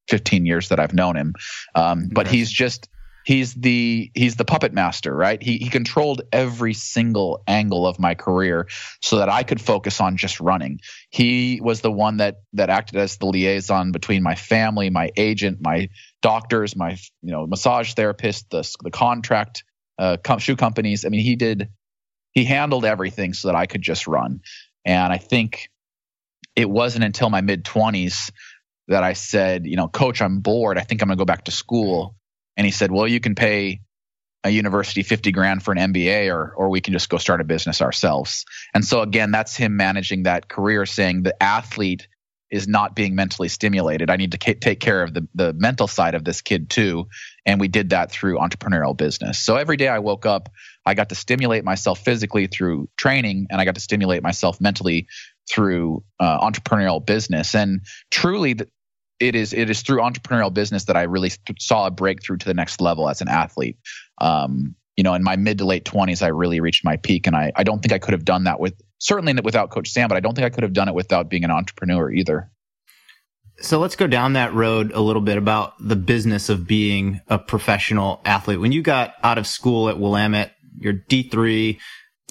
[0.09, 1.33] 15 years that I've known him.
[1.73, 2.89] Um, but he's just
[3.25, 8.15] he's the he's the puppet master right he, he controlled every single angle of my
[8.15, 8.67] career
[9.01, 12.97] so that i could focus on just running he was the one that that acted
[12.97, 15.89] as the liaison between my family my agent my
[16.21, 19.63] doctors my you know massage therapist the, the contract
[19.99, 21.05] uh, shoe companies.
[21.05, 21.69] I mean he did
[22.31, 24.41] he handled everything so that i could just run.
[24.85, 25.69] And i think
[26.55, 28.31] it wasn't until my mid 20s
[28.87, 30.77] that i said you know coach i'm bored.
[30.77, 32.15] I think i'm going to go back to school.
[32.57, 33.79] And he said, well, you can pay
[34.43, 37.43] a university 50 grand for an MBA or or we can just go start a
[37.43, 38.45] business ourselves.
[38.73, 42.07] And so again, that's him managing that career saying the athlete
[42.49, 44.09] is not being mentally stimulated.
[44.09, 47.07] I need to take care of the the mental side of this kid too,
[47.45, 49.39] and we did that through entrepreneurial business.
[49.39, 50.49] So every day I woke up,
[50.85, 55.07] I got to stimulate myself physically through training and I got to stimulate myself mentally
[55.49, 57.55] through uh, entrepreneurial business.
[57.55, 58.55] And truly,
[59.19, 62.53] it is it is through entrepreneurial business that I really saw a breakthrough to the
[62.53, 63.77] next level as an athlete.
[64.19, 67.35] Um, you know, in my mid to late twenties, I really reached my peak, and
[67.35, 70.17] I I don't think I could have done that with certainly without Coach Sam, but
[70.17, 72.49] I don't think I could have done it without being an entrepreneur either.
[73.61, 77.37] So let's go down that road a little bit about the business of being a
[77.37, 78.59] professional athlete.
[78.59, 81.77] When you got out of school at Willamette, you're D3,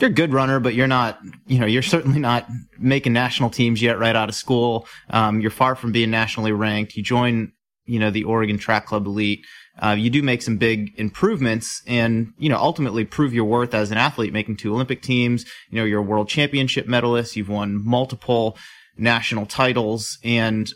[0.00, 2.46] you're a good runner, but you're not, you know, you're certainly not
[2.78, 4.86] making national teams yet right out of school.
[5.10, 6.96] Um, you're far from being nationally ranked.
[6.96, 7.52] You join,
[7.84, 9.44] you know, the Oregon Track Club Elite.
[9.80, 13.90] Uh, you do make some big improvements and, you know, ultimately prove your worth as
[13.90, 15.44] an athlete, making two Olympic teams.
[15.70, 17.36] You know, you're a world championship medalist.
[17.36, 18.56] You've won multiple
[18.96, 20.18] national titles.
[20.24, 20.72] And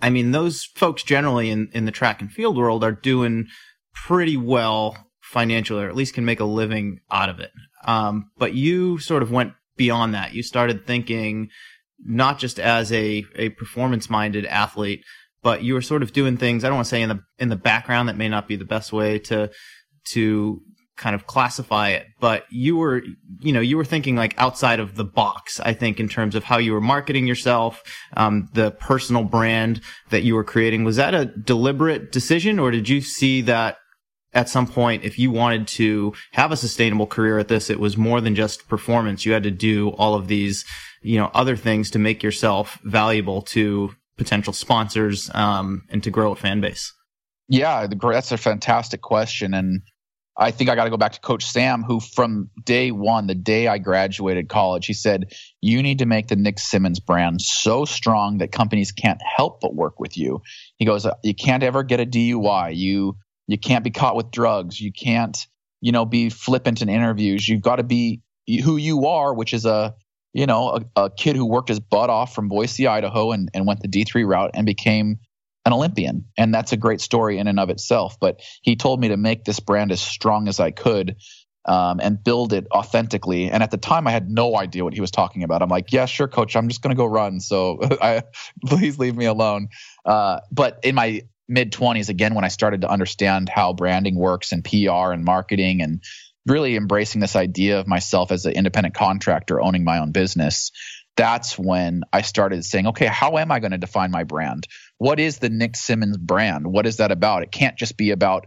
[0.00, 3.46] I mean, those folks generally in, in the track and field world are doing
[3.94, 7.50] pretty well financially, or at least can make a living out of it.
[7.84, 10.34] Um, but you sort of went beyond that.
[10.34, 11.48] You started thinking
[12.04, 15.04] not just as a, a performance minded athlete,
[15.42, 17.48] but you were sort of doing things, I don't want to say in the, in
[17.48, 19.50] the background that may not be the best way to,
[20.10, 20.62] to
[20.98, 23.02] kind of classify it, but you were,
[23.40, 26.44] you know, you were thinking like outside of the box, I think, in terms of
[26.44, 27.82] how you were marketing yourself,
[28.16, 29.80] um, the personal brand
[30.10, 30.84] that you were creating.
[30.84, 33.78] Was that a deliberate decision or did you see that
[34.34, 37.96] at some point, if you wanted to have a sustainable career at this, it was
[37.96, 39.24] more than just performance.
[39.24, 40.66] You had to do all of these,
[41.00, 46.32] you know, other things to make yourself valuable to potential sponsors, um, and to grow
[46.32, 46.92] a fan base.
[47.48, 49.54] Yeah, that's a fantastic question.
[49.54, 49.80] And
[50.38, 53.34] I think I got to go back to Coach Sam, who from day one, the
[53.34, 57.84] day I graduated college, he said, You need to make the Nick Symmonds brand so
[57.84, 60.42] strong that companies can't help but work with you.
[60.76, 62.76] He goes, uh, You can't ever get a DUI.
[62.76, 63.16] You
[63.48, 64.80] you can't be caught with drugs.
[64.80, 65.46] You can't,
[65.80, 67.48] you know, be flippant in interviews.
[67.48, 68.22] You've got to be
[68.62, 69.96] who you are, which is a
[70.34, 73.66] you know, a, a, kid who worked his butt off from Boise, Idaho, and, and
[73.66, 75.18] went the D3 route and became
[75.68, 76.24] an Olympian.
[76.36, 78.18] And that's a great story in and of itself.
[78.18, 81.16] But he told me to make this brand as strong as I could
[81.66, 83.50] um, and build it authentically.
[83.50, 85.60] And at the time, I had no idea what he was talking about.
[85.60, 87.40] I'm like, yeah, sure, coach, I'm just going to go run.
[87.40, 88.22] So I,
[88.64, 89.68] please leave me alone.
[90.06, 94.52] Uh, but in my mid 20s, again, when I started to understand how branding works
[94.52, 96.02] and PR and marketing and
[96.46, 100.72] really embracing this idea of myself as an independent contractor owning my own business,
[101.18, 104.66] that's when I started saying, okay, how am I going to define my brand?
[104.98, 106.66] What is the Nick Symmonds brand?
[106.66, 107.42] What is that about?
[107.42, 108.46] It can't just be about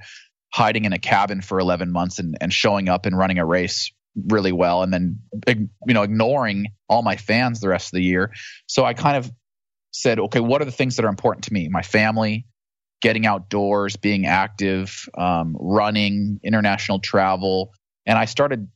[0.53, 3.91] hiding in a cabin for 11 months and, and showing up and running a race
[4.27, 8.33] really well and then you know ignoring all my fans the rest of the year
[8.67, 9.31] so i kind of
[9.91, 12.45] said okay what are the things that are important to me my family
[13.01, 17.71] getting outdoors being active um, running international travel
[18.05, 18.67] and i started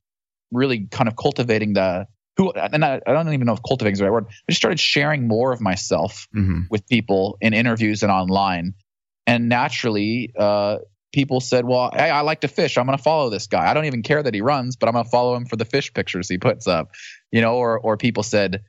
[0.51, 3.99] really kind of cultivating the who and I, I, don't even know if cultivating is
[3.99, 4.25] the right word.
[4.27, 6.63] I just started sharing more of myself mm-hmm.
[6.69, 8.73] with people in interviews and online,
[9.25, 10.79] and naturally, uh,
[11.13, 12.77] people said, "Well, hey, I like to fish.
[12.77, 13.69] I'm going to follow this guy.
[13.69, 15.65] I don't even care that he runs, but I'm going to follow him for the
[15.65, 16.91] fish pictures he puts up."
[17.31, 18.63] You know, or or people said,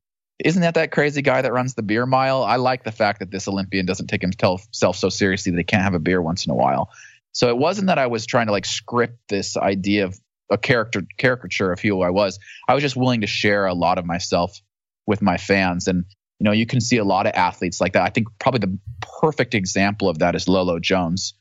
[0.45, 2.45] "Isn't that that crazy guy that runs the beer mile?
[2.45, 5.83] I like the fact that this Olympian doesn't take himself so seriously that he can't
[5.83, 6.91] have a beer once in a while."
[7.33, 10.19] So it wasn't that I was trying to like script this idea of
[10.51, 12.39] a character caricature of who I was.
[12.69, 14.61] I was just willing to share a lot of myself
[15.07, 15.89] with my fans.
[15.89, 16.05] And,
[16.39, 18.03] you know, you can see a lot of athletes like that.
[18.03, 18.79] I think probably the
[19.21, 21.35] perfect example of that is Lolo Jones.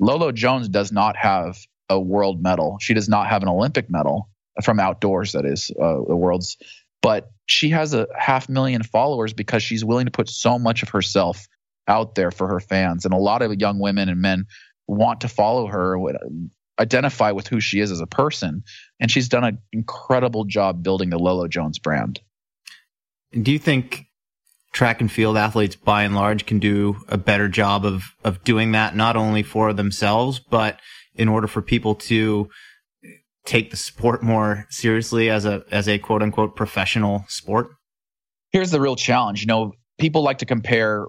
[0.00, 2.78] Lolo Jones does not have a world medal.
[2.80, 4.28] She does not have an Olympic medal
[4.62, 6.56] from outdoors, that is, uh, the world's.
[7.00, 10.88] But she has a half million followers because she's willing to put so much of
[10.90, 11.46] herself
[11.86, 13.04] out there for her fans.
[13.04, 14.46] And a lot of young women and men
[14.86, 15.96] want to follow her
[16.78, 18.62] identify with who she is as a person.
[19.00, 22.20] And she's done an incredible job building the Lolo Jones brand.
[23.32, 24.06] Do you think
[24.72, 28.72] track and field athletes by and large can do a better job of, of doing
[28.72, 30.78] that, not only for themselves, but
[31.14, 32.48] in order for people to
[33.44, 37.70] take the sport more seriously as a, as a quote unquote professional sport?
[38.50, 39.40] Here's the real challenge.
[39.40, 41.06] You know, people like to compare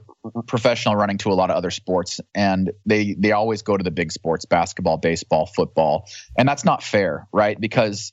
[0.48, 3.92] professional running to a lot of other sports and they they always go to the
[3.92, 7.60] big sports basketball baseball football and that's not fair right?
[7.60, 8.12] Because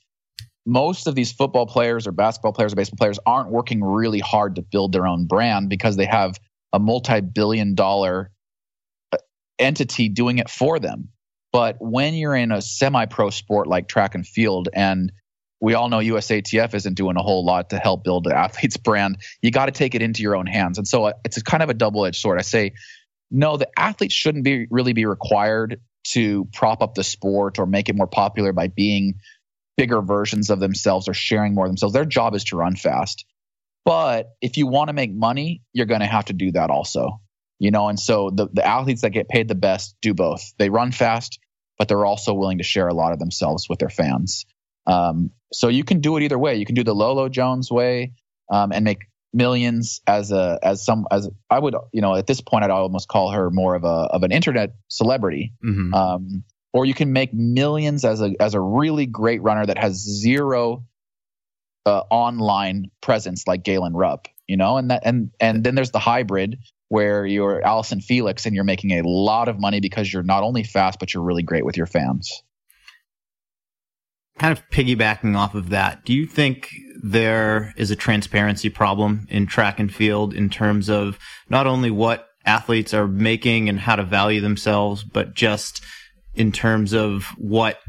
[0.65, 4.55] most of these football players or basketball players or baseball players aren't working really hard
[4.55, 6.37] to build their own brand because they have
[6.73, 8.31] a multi-billion dollar
[9.13, 9.17] uh,
[9.57, 11.09] entity doing it for them.
[11.53, 15.11] But when you're in a semi-pro sport like track and field and
[15.59, 19.17] we all know USATF isn't doing a whole lot to help build the athlete's brand.
[19.41, 20.77] You got to take it into your own hands.
[20.77, 22.39] And so uh, it's kind of a double edged sword.
[22.39, 22.73] I say,
[23.31, 27.89] no, the athletes shouldn't be really be required to prop up the sport or make
[27.89, 29.15] it more popular by being
[29.75, 31.93] bigger versions of themselves or sharing more of themselves.
[31.93, 33.25] Their job is to run fast.
[33.83, 37.21] But if you want to make money, you're going to have to do that also.
[37.59, 40.53] You know, and so the, the athletes that get paid the best do both.
[40.59, 41.39] They run fast,
[41.79, 44.45] but they're also willing to share a lot of themselves with their fans.
[44.87, 46.55] Um, so you can do it either way.
[46.55, 48.13] You can do the Lolo Jones way
[48.49, 48.99] um, and make
[49.33, 53.07] millions as a as some as I would you know at this point I'd almost
[53.07, 55.53] call her more of a of an internet celebrity.
[55.63, 55.93] Mm-hmm.
[55.93, 59.95] Um, or you can make millions as a as a really great runner that has
[59.95, 60.83] zero
[61.85, 65.99] uh, online presence like Galen Rupp, you know, and that and and then there's the
[65.99, 70.43] hybrid where you're Allyson Felix and you're making a lot of money because you're not
[70.43, 72.43] only fast but you're really great with your fans
[74.37, 76.69] kind of piggybacking off of that, do you think
[77.03, 81.17] there is a transparency problem in track and field in terms of
[81.49, 85.83] not only what athletes are making and how to value themselves, but just
[86.33, 87.79] in terms of what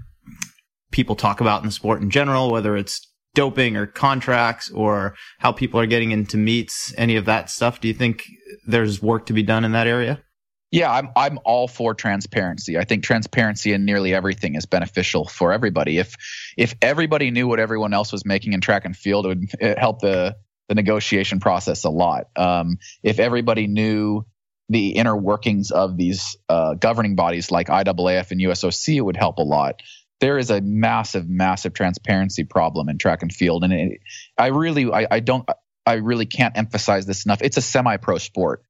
[0.91, 5.53] people talk about in the sport in general, whether it's doping or contracts or how
[5.53, 7.81] people are getting into meets, any of that stuff?
[7.81, 8.25] Do you think
[8.67, 10.23] there's work to be done in that area?
[10.71, 12.77] Yeah, I'm I'm all for transparency.
[12.77, 15.99] I think transparency in nearly everything is beneficial for everybody.
[15.99, 16.15] If
[16.59, 20.01] if everybody knew what everyone else was making in track and field, it would help
[20.01, 20.37] the
[20.69, 22.27] the negotiation process a lot.
[22.37, 24.27] Um, if everybody knew
[24.69, 29.39] the inner workings of these uh, governing bodies like IAAF and USOC, it would help
[29.39, 29.83] a lot.
[30.21, 34.01] There is a massive, massive transparency problem in track and field, and it,
[34.37, 35.49] I really, I, I don't,
[35.87, 37.41] I really can't emphasize this enough.
[37.41, 38.63] It's a semi-pro sport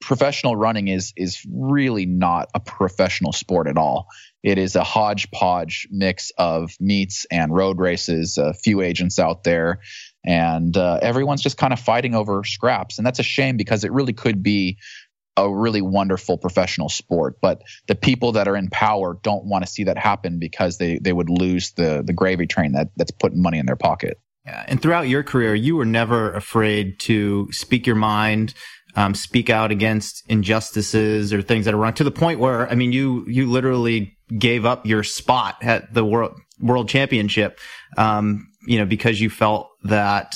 [0.00, 4.08] professional running is is really not a professional sport at all.
[4.42, 9.80] It is a hodgepodge mix of meets and road races, a few agents out there,
[10.24, 12.98] and uh, everyone's just kind of fighting over scraps.
[12.98, 14.78] And that's a shame because it really could be
[15.36, 17.36] a really wonderful professional sport.
[17.40, 20.98] But the people that are in power don't want to see that happen because they
[20.98, 24.20] they would lose the the gravy train that that's putting money in their pocket.
[24.46, 28.54] Yeah, and throughout your career, you were never afraid to speak your mind,
[28.96, 31.92] um, speak out against injustices or things that are wrong.
[31.94, 36.04] To the point where, I mean, you you literally gave up your spot at the
[36.04, 37.60] world world championship,
[37.98, 40.34] um, you know, because you felt that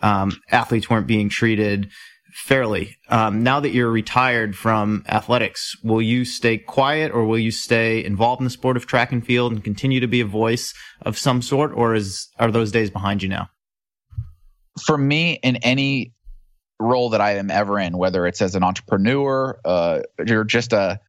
[0.00, 1.90] um, athletes weren't being treated
[2.32, 2.96] fairly.
[3.08, 8.04] Um, now that you're retired from athletics, will you stay quiet or will you stay
[8.04, 11.18] involved in the sport of track and field and continue to be a voice of
[11.18, 13.48] some sort, or is are those days behind you now?
[14.86, 16.14] For me, in any
[16.80, 21.00] role that I am ever in, whether it's as an entrepreneur, uh, you're just a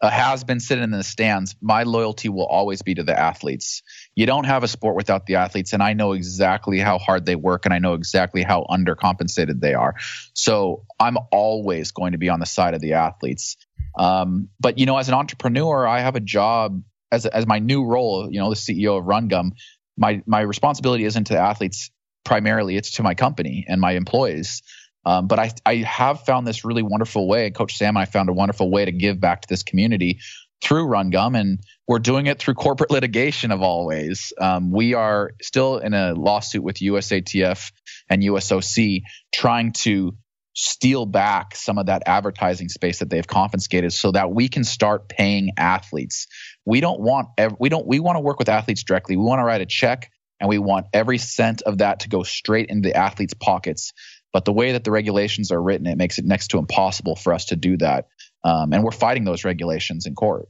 [0.00, 3.82] a has been sitting in the stands, my loyalty will always be to the athletes.
[4.14, 7.34] You don't have a sport without the athletes, and I know exactly how hard they
[7.34, 9.94] work and I know exactly how undercompensated they are.
[10.34, 13.56] So I'm always going to be on the side of the athletes.
[13.98, 17.84] Um, but you know, as an entrepreneur, I have a job as as my new
[17.84, 18.30] role.
[18.30, 19.50] You know, the CEO of RunGum.
[19.96, 21.90] My my responsibility isn't to the athletes
[22.24, 24.62] primarily; it's to my company and my employees.
[25.08, 27.50] Um, but I, I have found this really wonderful way.
[27.50, 30.20] Coach Sam and I found a wonderful way to give back to this community
[30.60, 34.34] through Run Gum, and we're doing it through corporate litigation of all ways.
[34.38, 37.72] Um, we are still in a lawsuit with USATF
[38.10, 39.00] and USOC
[39.32, 40.14] trying to
[40.52, 45.08] steal back some of that advertising space that they've confiscated so that we can start
[45.08, 46.26] paying athletes.
[46.66, 47.28] We don't want
[47.58, 49.16] we don't we want to work with athletes directly.
[49.16, 52.22] We want to write a check and we want every cent of that to go
[52.22, 53.92] straight into the athletes' pockets.
[54.32, 57.32] But the way that the regulations are written, it makes it next to impossible for
[57.32, 58.08] us to do that.
[58.44, 60.48] Um, and we're fighting those regulations in court.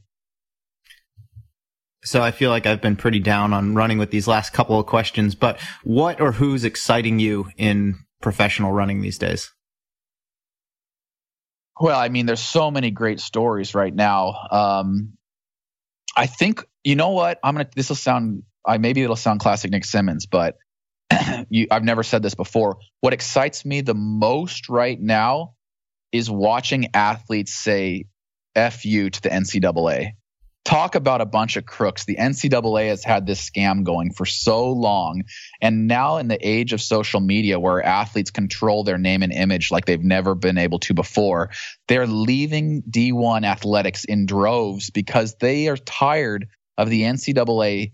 [2.03, 4.85] So I feel like I've been pretty down on running with these last couple of
[4.85, 9.51] questions, but what or who's exciting you in professional running these days?
[11.79, 14.35] Well, I mean, there's so many great stories right now.
[14.51, 15.13] Um,
[16.15, 17.69] I think you know what I'm gonna.
[17.73, 18.43] This will sound.
[18.65, 20.57] I maybe it'll sound classic Nick Symmonds, but
[21.49, 22.77] you, I've never said this before.
[23.01, 25.55] What excites me the most right now
[26.11, 28.05] is watching athletes say
[28.55, 30.13] "f you" to the NCAA.
[30.65, 32.05] Talk about a bunch of crooks.
[32.05, 35.23] The NCAA has had this scam going for so long,
[35.61, 39.71] and now in the age of social media, where athletes control their name and image
[39.71, 41.49] like they've never been able to before,
[41.87, 47.93] they're leaving D1 athletics in droves because they are tired of the NCAA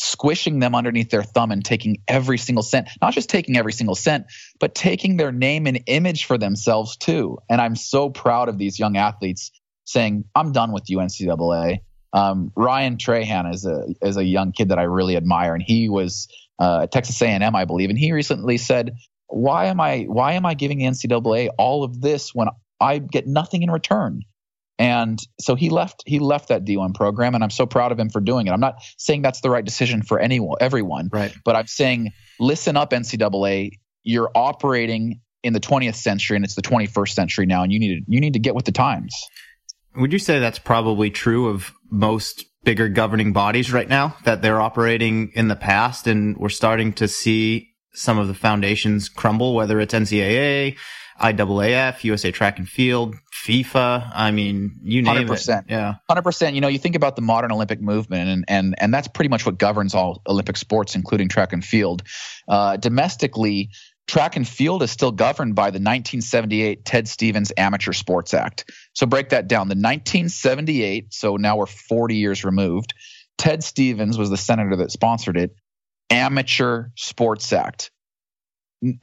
[0.00, 3.94] squishing them underneath their thumb and taking every single cent, not just taking every single
[3.94, 4.24] cent,
[4.58, 7.36] but taking their name and image for themselves too.
[7.50, 9.50] And I'm so proud of these young athletes
[9.84, 11.80] saying, I'm done with you, NCAA.
[12.14, 15.88] Um, Ryan Trahan is a is a young kid that I really admire, and he
[15.88, 16.28] was
[16.58, 18.96] uh, at Texas A&M, I believe, and he recently said,
[19.28, 22.48] "Why am I why am I giving the NCAA all of this when
[22.80, 24.22] I get nothing in return?"
[24.80, 28.08] And so he left he left that D1 program and I'm so proud of him
[28.08, 28.50] for doing it.
[28.50, 31.34] I'm not saying that's the right decision for anyone everyone, right.
[31.44, 33.72] but I'm saying listen up NCAA,
[34.04, 37.98] you're operating in the 20th century and it's the 21st century now and you need
[37.98, 39.14] to you need to get with the times.
[39.96, 44.62] Would you say that's probably true of most bigger governing bodies right now that they're
[44.62, 49.78] operating in the past and we're starting to see some of the foundations crumble whether
[49.78, 50.78] it's NCAA,
[51.20, 54.10] IAAF, USA Track and Field, FIFA.
[54.14, 55.58] I mean, you name 100%.
[55.58, 55.64] it.
[55.68, 56.54] Yeah, hundred percent.
[56.54, 59.44] You know, you think about the modern Olympic movement, and and and that's pretty much
[59.44, 62.02] what governs all Olympic sports, including track and field.
[62.48, 63.70] Uh, domestically,
[64.08, 68.70] track and field is still governed by the 1978 Ted Stevens Amateur Sports Act.
[68.94, 69.68] So break that down.
[69.68, 71.12] The 1978.
[71.12, 72.94] So now we're 40 years removed.
[73.36, 75.54] Ted Stevens was the senator that sponsored it.
[76.10, 77.90] Amateur Sports Act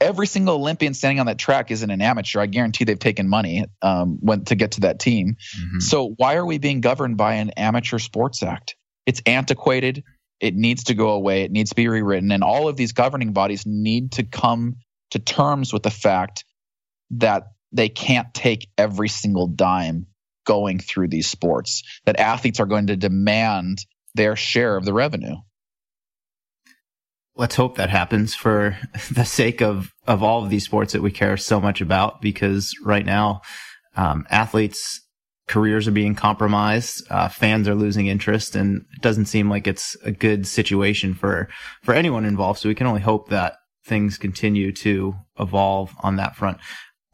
[0.02, 2.40] every single Olympian standing on that track isn't an amateur.
[2.40, 5.36] I guarantee they've taken money um, when to get to that team.
[5.36, 5.80] Mm-hmm.
[5.80, 8.76] So why are we being governed by an amateur sports act?
[9.06, 10.04] It's antiquated.
[10.40, 11.44] It needs to go away.
[11.44, 12.32] It needs to be rewritten.
[12.32, 14.78] And all of these governing bodies need to come
[15.12, 16.44] to terms with the fact
[17.12, 20.08] that they can't take every single dime
[20.46, 23.80] going through these sports, that athletes are going to demand
[24.16, 25.36] their share of the revenue
[27.38, 28.78] let's hope that happens for
[29.12, 32.74] the sake of of all of these sports that we care so much about because
[32.84, 33.42] right now
[33.96, 35.02] um, athletes
[35.48, 39.96] careers are being compromised uh, fans are losing interest and it doesn't seem like it's
[40.04, 41.48] a good situation for
[41.84, 46.36] for anyone involved so we can only hope that things continue to evolve on that
[46.36, 46.58] front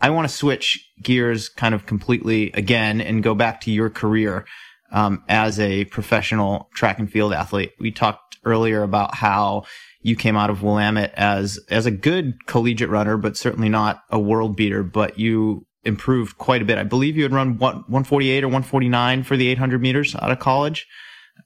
[0.02, 4.46] I want to switch gears kind of completely again and go back to your career
[4.92, 7.72] um, as a professional track and field athlete.
[7.80, 9.64] We talked earlier about how
[10.04, 14.20] you came out of Willamette as as a good collegiate runner, but certainly not a
[14.20, 14.84] world beater.
[14.84, 16.78] But you improved quite a bit.
[16.78, 20.38] I believe you had run what 148 or 149 for the 800 meters out of
[20.40, 20.88] college.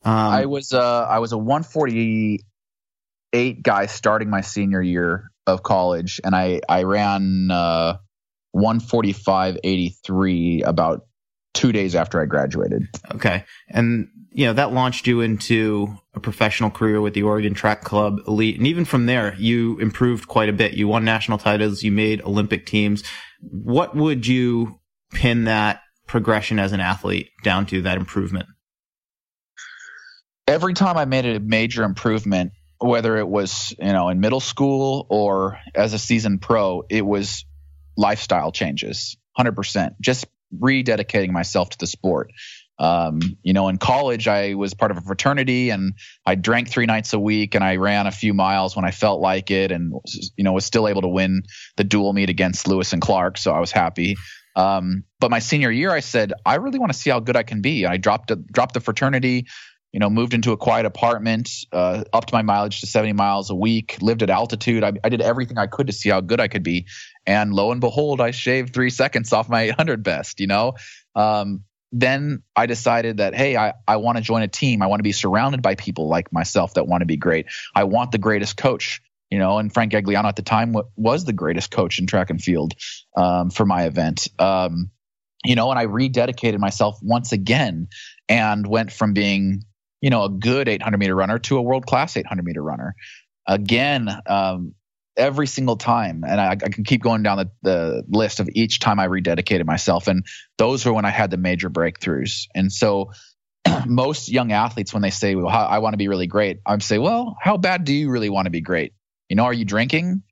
[0.03, 6.19] Um, I was uh, I was a 148 guy starting my senior year of college,
[6.23, 7.97] and I I ran uh,
[8.55, 11.01] 145.83 about
[11.53, 12.83] two days after I graduated.
[13.15, 17.83] Okay, and you know that launched you into a professional career with the Oregon Track
[17.83, 20.73] Club Elite, and even from there, you improved quite a bit.
[20.73, 23.03] You won national titles, you made Olympic teams.
[23.41, 24.79] What would you
[25.11, 27.81] pin that progression as an athlete down to?
[27.81, 28.47] That improvement
[30.47, 35.05] every time I made a major improvement, whether it was you know in middle school
[35.09, 37.45] or as a seasoned pro, it was
[37.97, 39.95] lifestyle changes, hundred percent.
[39.99, 40.25] Just
[40.57, 42.31] rededicating myself to the sport.
[42.79, 45.93] Um, you know, in college, I was part of a fraternity and
[46.25, 49.19] I drank three nights a week and I ran a few miles when I felt
[49.19, 49.93] like it and,
[50.35, 51.43] you know, was still able to win
[51.75, 53.37] the dual meet against Lewis and Clark.
[53.37, 54.15] So I was happy.
[54.55, 57.43] Um, but my senior year, I said, I really want to see how good I
[57.43, 57.85] can be.
[57.85, 59.45] I dropped, a, dropped the fraternity,
[59.93, 63.55] you know, moved into a quiet apartment, uh, upped my mileage to 70 miles a
[63.55, 64.83] week, lived at altitude.
[64.83, 66.87] I, I, did everything I could to see how good I could be.
[67.25, 70.73] And lo and behold, I shaved three seconds off my 800 best, you know?
[71.15, 74.81] Um, then I decided that, hey, I, I want to join a team.
[74.81, 77.47] I want to be surrounded by people like myself that want to be great.
[77.73, 81.33] I want the greatest coach, you know, and Frank Gagliano at the time was the
[81.33, 82.73] greatest coach in track and field
[83.15, 84.27] um, for my event.
[84.37, 84.91] Um,
[85.45, 87.87] you know, and I rededicated myself once again
[88.27, 89.63] and went from being
[90.01, 92.95] you know, a good 800 meter runner to a world class 800 meter runner.
[93.47, 94.73] Again, um,
[95.17, 98.79] every single time, and I, I, can keep going down the, the list of each
[98.79, 100.07] time I rededicated myself.
[100.07, 100.25] And
[100.57, 102.47] those were when I had the major breakthroughs.
[102.55, 103.11] And so,
[103.85, 106.99] most young athletes, when they say, "Well, I want to be really great," I'm say,
[106.99, 108.93] "Well, how bad do you really want to be great?
[109.29, 110.23] You know, are you drinking?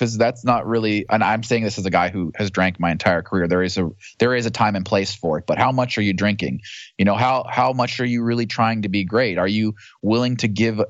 [0.00, 2.90] because that's not really and i'm saying this as a guy who has drank my
[2.90, 3.88] entire career there is a
[4.18, 6.60] there is a time and place for it but how much are you drinking
[6.96, 10.36] you know how how much are you really trying to be great are you willing
[10.36, 10.80] to give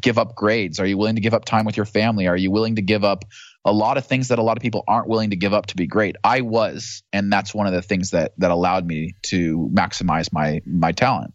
[0.00, 2.50] give up grades are you willing to give up time with your family are you
[2.50, 3.24] willing to give up
[3.64, 5.76] a lot of things that a lot of people aren't willing to give up to
[5.76, 9.70] be great i was and that's one of the things that that allowed me to
[9.74, 11.32] maximize my my talent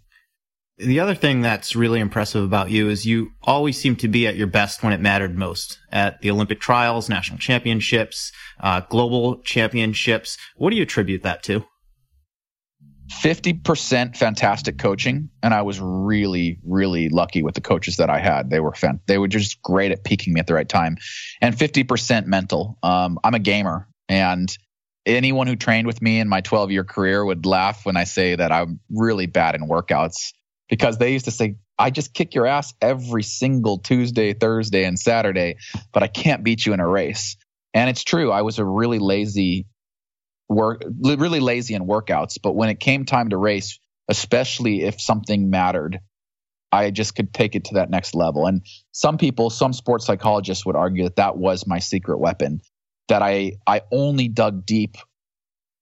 [0.78, 4.36] the other thing that's really impressive about you is you always seem to be at
[4.36, 10.38] your best when it mattered most at the Olympic trials, national championships, uh, global championships.
[10.58, 11.64] What do you attribute that to?
[13.10, 18.50] 50% fantastic coaching and i was really really lucky with the coaches that i had
[18.50, 20.98] they were fan- they were just great at peaking me at the right time
[21.42, 24.58] and 50% mental um, i'm a gamer and
[25.06, 28.36] anyone who trained with me in my 12 year career would laugh when i say
[28.36, 30.34] that i'm really bad in workouts
[30.70, 34.98] because they used to say, I just kick your ass every single Tuesday, Thursday, and
[34.98, 35.58] Saturday,
[35.92, 37.38] but I can't beat you in a race.
[37.74, 38.32] And it's true.
[38.32, 39.68] I was a really lazy
[40.50, 42.38] work, really lazy in workouts.
[42.42, 43.80] But when it came time to race,
[44.10, 46.00] especially if something mattered,
[46.72, 48.46] I just could take it to that next level.
[48.48, 52.62] And some people, some sports psychologists would argue that that was my secret weapon,
[53.08, 54.98] that I, I only dug deep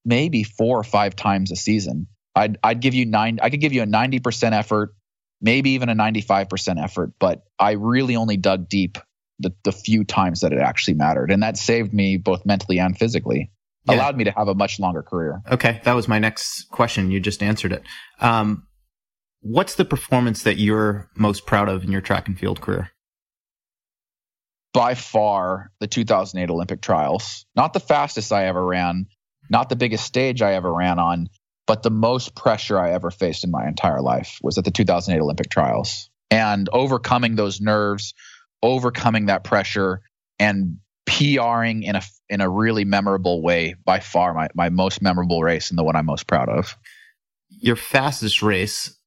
[0.06, 3.40] maybe four or five times a season I'd I'd give you nine.
[3.42, 4.96] I could give you a ninety percent effort,
[5.42, 8.98] maybe even a ninety five percent effort, but I really only dug deep
[9.40, 12.98] the the few times that it actually mattered, and that saved me both mentally and
[12.98, 13.52] physically.
[13.86, 13.96] Yeah.
[13.96, 15.42] Allowed me to have a much longer career.
[15.52, 17.12] Okay, that was my next question.
[17.12, 17.84] You just answered it.
[18.22, 18.66] Um,
[19.42, 22.92] what's the performance that you're most proud of in your track and field career?
[24.74, 27.46] By far, the 2008 Olympic trials.
[27.56, 29.06] Not the fastest I ever ran,
[29.50, 31.28] not the biggest stage I ever ran on,
[31.68, 35.22] but the most pressure I ever faced in my entire life was at the 2008
[35.22, 36.10] Olympic trials.
[36.32, 38.14] And overcoming those nerves,
[38.64, 40.02] overcoming that pressure,
[40.40, 40.78] and
[41.14, 45.70] PRing in a in a really memorable way, by far my, my most memorable race
[45.70, 46.76] and the one I'm most proud of.
[47.50, 48.98] Your fastest race,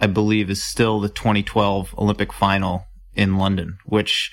[0.00, 2.84] I believe, is still the 2012 Olympic final
[3.14, 4.30] in London, which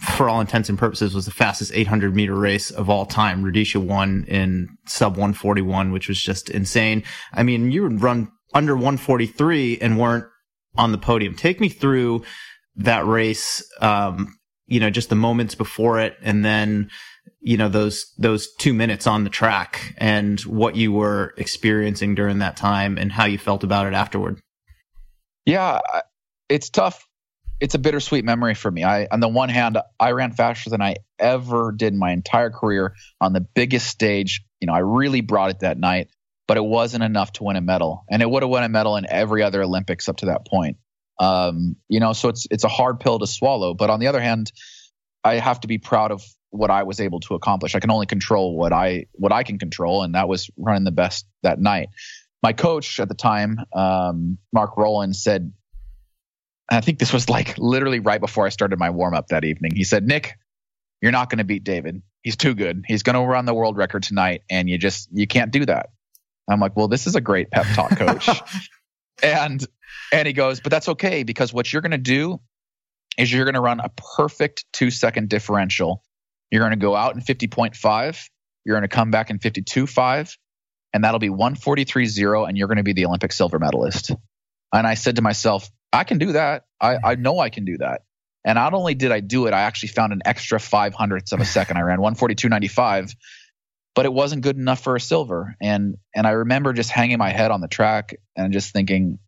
[0.00, 3.44] for all intents and purposes, was the fastest 800 meter race of all time.
[3.44, 7.04] Rudisha won in sub 141, which was just insane.
[7.32, 10.24] I mean, you would run under 143 and weren't
[10.76, 11.36] on the podium.
[11.36, 12.24] Take me through
[12.76, 13.62] that race.
[13.80, 14.34] Um,
[14.66, 16.90] you know, just the moments before it and then,
[17.40, 22.38] you know, those, those two minutes on the track and what you were experiencing during
[22.38, 24.40] that time and how you felt about it afterward.
[25.44, 25.80] Yeah,
[26.48, 27.06] it's tough
[27.62, 28.82] it's a bittersweet memory for me.
[28.82, 32.96] I, on the one hand, I ran faster than I ever did my entire career
[33.20, 36.08] on the biggest stage You know, I really brought it that night,
[36.48, 38.96] but it wasn't enough to win a medal, and it would have won a medal
[38.96, 40.76] in every other Olympics up to that point.
[41.18, 43.74] Um, you know, so it's it's a hard pill to swallow.
[43.74, 44.52] But on the other hand,
[45.24, 47.74] I have to be proud of what I was able to accomplish.
[47.74, 50.92] I can only control what I what I can control, and that was running the
[50.92, 51.88] best that night.
[52.42, 55.52] My coach at the time, um, Mark Rowland, said,
[56.70, 59.74] I think this was like literally right before I started my warm up that evening.
[59.74, 60.38] He said, "Nick,
[61.00, 62.02] you're not going to beat David.
[62.22, 62.84] He's too good.
[62.86, 65.90] He's going to run the world record tonight, and you just you can't do that."
[66.48, 68.28] I'm like, "Well, this is a great pep talk, coach."
[69.22, 69.64] and
[70.12, 72.40] and he goes, "But that's okay because what you're going to do
[73.18, 76.02] is you're going to run a perfect two second differential.
[76.50, 78.28] You're going to go out in 50.5.
[78.64, 80.36] You're going to come back in 52.5,
[80.92, 84.12] and that'll be 143.0, and you're going to be the Olympic silver medalist.
[84.72, 86.64] And I said to myself, I can do that.
[86.80, 88.02] I, I know I can do that.
[88.44, 91.40] And not only did I do it, I actually found an extra five hundredths of
[91.40, 91.76] a second.
[91.76, 93.14] I ran 142.95,
[93.94, 95.54] but it wasn't good enough for a silver.
[95.60, 99.18] And and I remember just hanging my head on the track and just thinking,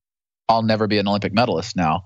[0.48, 2.04] I'll never be an Olympic medalist now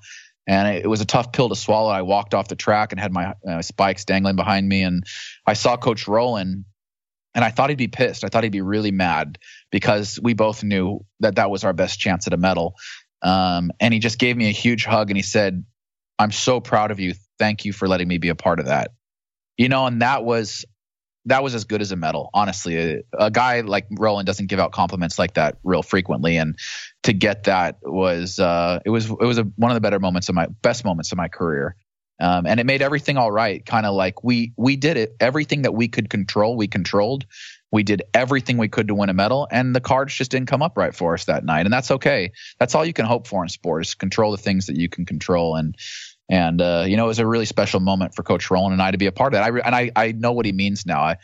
[0.48, 1.90] and it was a tough pill to swallow.
[1.90, 5.04] I walked off the track and had my uh, spikes dangling behind me, and
[5.46, 6.64] I saw Coach Rowland,
[7.34, 8.24] and I thought he'd be pissed.
[8.24, 9.38] I thought he'd be really mad
[9.70, 12.76] because we both knew that that was our best chance at a medal.
[13.20, 15.64] Um, and he just gave me a huge hug and he said,
[16.18, 17.12] "I'm so proud of you.
[17.38, 18.92] Thank you for letting me be a part of that."
[19.58, 20.64] You know, and that was
[21.28, 22.30] that was as good as a medal.
[22.34, 26.58] Honestly, a, a, guy like Rowland doesn't give out compliments like that real frequently, and
[27.04, 30.28] to get that was uh, it was it was a, one of the better moments
[30.28, 31.76] of my best moments of my career.
[32.20, 33.64] Um, and it made everything all right.
[33.64, 35.16] Kind of like we we did it.
[35.20, 37.26] Everything that we could control, we controlled.
[37.70, 40.62] We did everything we could to win a medal, and the cards just didn't come
[40.62, 41.66] up right for us that night.
[41.66, 42.32] And that's okay.
[42.58, 45.54] That's all you can hope for in sports: control the things that you can control.
[45.54, 45.76] And
[46.28, 48.90] and uh, you know, it was a really special moment for Coach Rowland and I
[48.90, 49.44] to be a part of that.
[49.44, 51.00] I re- and I I know what he means now.
[51.00, 51.16] I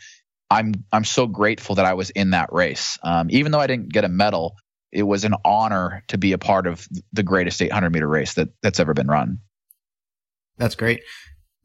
[0.49, 2.97] I'm I'm so grateful that I was in that race.
[3.03, 4.55] Um, even though I didn't get a medal,
[4.91, 8.49] it was an honor to be a part of the greatest 800 meter race that
[8.61, 9.39] that's ever been run.
[10.57, 11.01] That's great.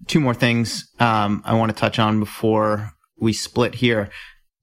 [0.07, 4.11] Two more things um, I want to touch on before we split here.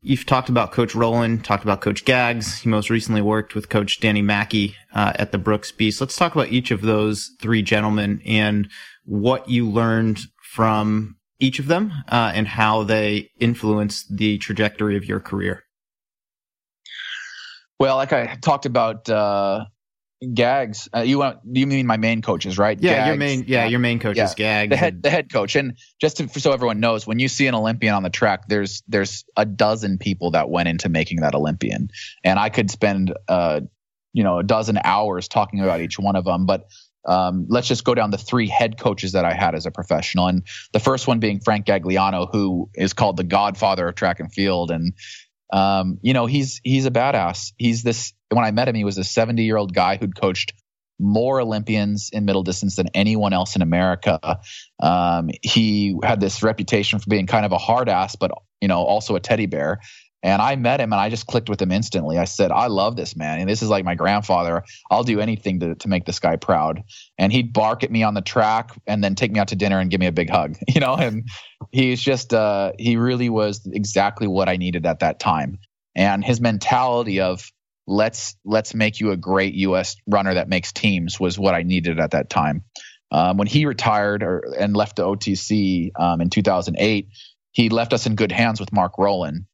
[0.07, 2.59] You've talked about Coach Rowland, talked about Coach Gags.
[2.59, 5.99] He most recently worked with Coach Danny Mackey uh, at the Brooks Beast.
[5.99, 8.69] Let's talk about each of those three gentlemen and
[9.03, 15.03] what you learned from each of them uh, and how they influenced the trajectory of
[15.03, 15.65] your career.
[17.77, 19.65] Well, like I talked about uh,
[20.33, 20.89] Gags.
[20.95, 22.77] Uh, you want you mean my main coaches, right?
[22.81, 24.71] Yeah, Gags, your main yeah your main coach yeah, is Gags.
[24.71, 27.53] The head the head coach, and just to, so everyone knows, when you see an
[27.53, 31.91] Olympian on the track, there's there's a dozen people that went into making that Olympian,
[32.23, 33.61] and I could spend uh
[34.13, 36.67] you know a dozen hours talking about each one of them, but.
[37.05, 40.27] Um, let's just go down the three head coaches that I had as a professional,
[40.27, 40.43] and
[40.73, 44.71] the first one being Frank Gagliano, who is called the Godfather of track and field,
[44.71, 44.93] and
[45.51, 47.53] um, you know, he's he's a badass.
[47.57, 48.13] He's this.
[48.29, 50.53] When I met him, he was a 70 year old guy who'd coached
[50.99, 54.39] more Olympians in middle distance than anyone else in America.
[54.79, 58.31] Um, he had this reputation for being kind of a hard ass, but
[58.61, 59.79] you know, also a teddy bear.
[60.27, 62.17] And I met him and I just clicked with him instantly.
[62.17, 63.39] I said, I love this man.
[63.39, 64.65] And this is like my grandfather.
[64.91, 66.83] I'll do anything to, to make this guy proud.
[67.17, 69.79] And he'd bark at me on the track and then take me out to dinner
[69.79, 70.95] and give me a big hug, you know?
[70.95, 71.29] And
[71.71, 75.59] he's just, uh, he really was exactly what I needed at that time.
[75.95, 77.49] And his mentality of,
[77.87, 82.01] let's, let's make you a great US runner that makes teams was what I needed
[82.01, 82.65] at that time.
[83.11, 87.07] Um, when he retired or, and left the OTC um, in 2008,
[87.53, 89.45] he left us in good hands with Mark Rowland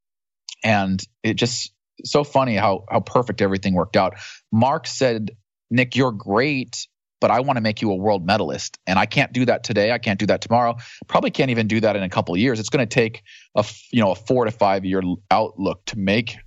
[0.64, 1.74] and it just
[2.06, 4.16] so funny how how perfect everything worked out.
[4.52, 5.32] Mark said,
[5.70, 6.88] "Nick, you're great,
[7.22, 9.92] but I want to make you a world medalist, and I can't do that today.
[9.92, 10.78] I can't do that tomorrow.
[11.08, 12.60] Probably can't even do that in a couple years.
[12.60, 13.24] It's going to take
[13.56, 16.38] a you know a four to five year outlook to make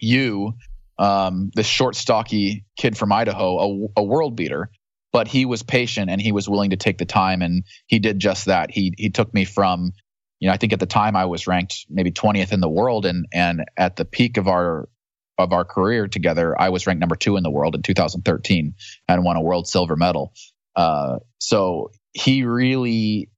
[0.00, 0.54] you."
[0.98, 4.70] Um, this short, stocky kid from Idaho, a, a world beater,
[5.12, 8.18] but he was patient and he was willing to take the time and he did
[8.18, 8.70] just that.
[8.70, 9.92] He he took me from
[10.42, 13.06] you know, I think at the time I was ranked maybe 20th in the world,
[13.06, 14.88] and and at the peak of our
[15.38, 18.74] of our career together, I was ranked number two in the world in 2013
[19.06, 20.34] and won a world silver medal.
[20.74, 23.30] Uh, so he really,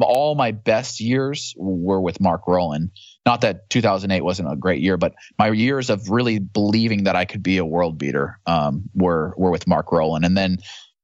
[0.00, 2.92] all my best years were with Mark Rowland.
[3.26, 7.24] Not that 2008 wasn't a great year, but my years of really believing that I
[7.24, 10.24] could be a world beater um, were were with Mark Rowland.
[10.24, 10.58] And then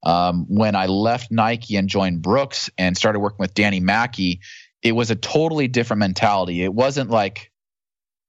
[0.05, 4.41] um, when I left Nike and joined Brooks and started working with Danny Mackey,
[4.83, 6.61] it was a totally different mentality.
[6.63, 7.51] It wasn't like,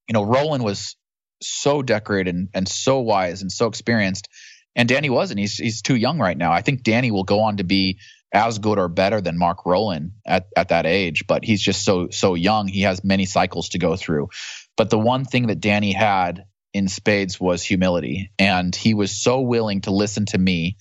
[0.08, 0.96] you know, Rowland was
[1.42, 4.28] so decorated and, and so wise and so experienced.
[4.76, 5.40] And Danny wasn't.
[5.40, 6.52] He's he's too young right now.
[6.52, 7.98] I think Danny will go on to be
[8.32, 12.08] as good or better than Mark Rowland at, at that age, but he's just so
[12.10, 12.66] so young.
[12.66, 14.30] He has many cycles to go through.
[14.76, 18.32] But the one thing that Danny had in spades was humility.
[18.38, 20.76] And he was so willing to listen to me.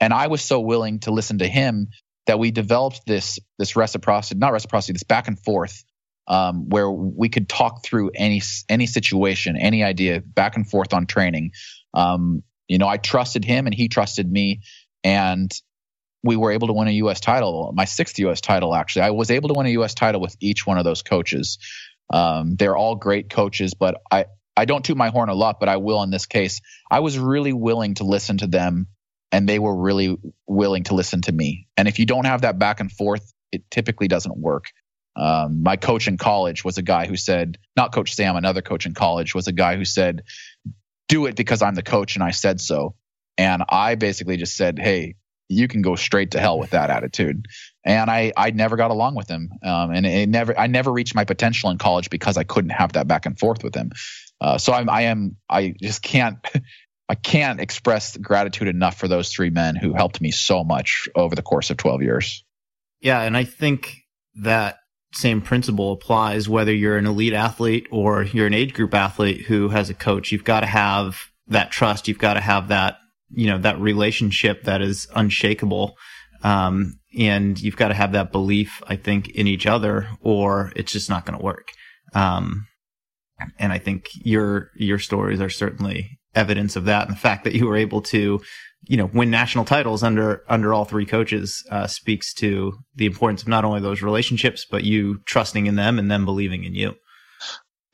[0.00, 1.88] And I was so willing to listen to him
[2.26, 5.84] that we developed this this reciprocity, not reciprocity, this back and forth,
[6.26, 11.06] um, where we could talk through any any situation, any idea, back and forth on
[11.06, 11.52] training.
[11.92, 14.60] Um, you know, I trusted him and he trusted me,
[15.02, 15.52] and
[16.22, 17.20] we were able to win a U.S.
[17.20, 18.40] title, my sixth U.S.
[18.40, 19.02] title actually.
[19.02, 19.94] I was able to win a U.S.
[19.94, 21.58] title with each one of those coaches.
[22.12, 25.68] Um, they're all great coaches, but I I don't toot my horn a lot, but
[25.68, 26.60] I will in this case.
[26.90, 28.86] I was really willing to listen to them,
[29.34, 30.16] and they were really
[30.46, 31.66] willing to listen to me.
[31.76, 34.66] And if you don't have that back and forth, it typically doesn't work.
[35.16, 38.86] Um, my coach in college was a guy who said, not Coach Sam, another coach
[38.86, 40.22] in college was a guy who said,
[41.08, 42.94] do it because I'm the coach and I said so.
[43.36, 45.16] And I basically just said, hey,
[45.48, 47.46] you can go straight to hell with that attitude.
[47.84, 49.50] And I, I never got along with him.
[49.64, 52.92] Um, and it never, I never reached my potential in college because I couldn't have
[52.92, 53.90] that back and forth with him.
[54.40, 56.38] Uh, so I'm, I am, I just can't,
[57.08, 61.34] I can't express gratitude enough for those three men who helped me so much over
[61.34, 62.44] the course of 12 years.
[63.00, 63.20] Yeah.
[63.20, 63.94] And I think
[64.36, 64.78] that
[65.12, 69.68] same principle applies whether you're an elite athlete or you're an age group athlete who
[69.68, 70.32] has a coach.
[70.32, 72.08] You've got to have that trust.
[72.08, 72.96] You've got to have that
[73.34, 75.96] you know that relationship that is unshakable
[76.42, 80.92] um, and you've got to have that belief i think in each other or it's
[80.92, 81.68] just not going to work
[82.14, 82.66] um,
[83.58, 87.54] and i think your your stories are certainly evidence of that and the fact that
[87.54, 88.40] you were able to
[88.86, 93.42] you know win national titles under under all three coaches uh, speaks to the importance
[93.42, 96.94] of not only those relationships but you trusting in them and them believing in you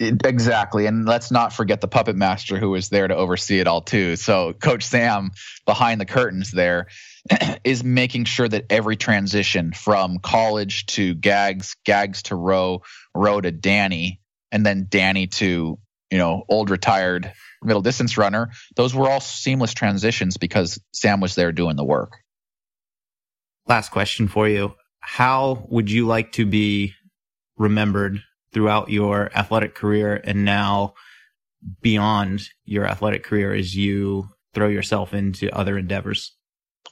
[0.01, 0.87] Exactly.
[0.87, 4.17] And let's not forget the puppet master who was there to oversee it all too.
[4.17, 5.31] So Coach Sam
[5.67, 6.87] behind the curtains there
[7.65, 12.81] is making sure that every transition from college to gags, gags to row,
[13.15, 14.21] row to Danny,
[14.51, 15.79] and then Danny to,
[16.11, 17.33] you know, old retired
[17.63, 22.19] middle distance runner, those were all seamless transitions because Sam was there doing the work.
[23.67, 24.75] Last question for you.
[25.01, 26.95] How would you like to be
[27.57, 30.95] remembered throughout your athletic career and now
[31.81, 36.35] beyond your athletic career as you throw yourself into other endeavors?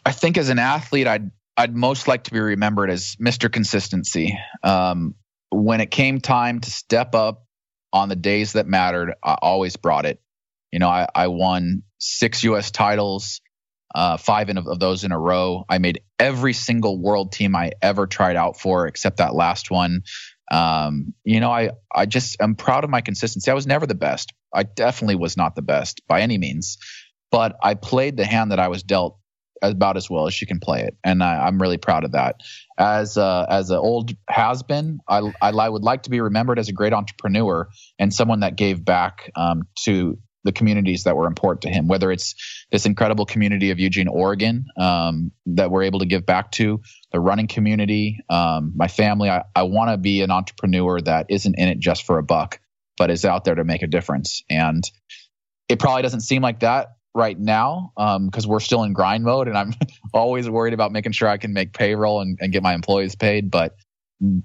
[0.04, 3.50] I think as an athlete, I'd I'd most like to be remembered as Mr.
[3.50, 4.38] Consistency.
[4.62, 5.16] Um,
[5.50, 7.47] when it came time to step up
[7.92, 10.20] on the days that mattered, I always brought it.
[10.72, 12.70] You know, I, I won six U.S.
[12.70, 13.40] titles,
[13.94, 15.64] uh, five in, of those in a row.
[15.68, 20.02] I made every single world team I ever tried out for, except that last one.
[20.50, 23.50] Um, you know, I, I just am proud of my consistency.
[23.50, 24.32] I was never the best.
[24.52, 26.78] I definitely was not the best by any means,
[27.30, 29.17] but I played the hand that I was dealt
[29.62, 32.36] about as well as she can play it, and I, am really proud of that.
[32.78, 36.68] As a, as an old has been, I, I would like to be remembered as
[36.68, 41.62] a great entrepreneur and someone that gave back um, to the communities that were important
[41.62, 42.34] to him, whether it's
[42.70, 46.80] this incredible community of Eugene, Oregon, um, that we're able to give back to,
[47.12, 49.28] the running community, um, my family.
[49.28, 52.60] I, I want to be an entrepreneur that isn't in it just for a buck,
[52.96, 54.42] but is out there to make a difference.
[54.48, 54.82] And
[55.68, 56.88] it probably doesn't seem like that
[57.18, 59.74] right now because um, we're still in grind mode and I'm
[60.14, 63.50] always worried about making sure I can make payroll and, and get my employees paid.
[63.50, 63.76] But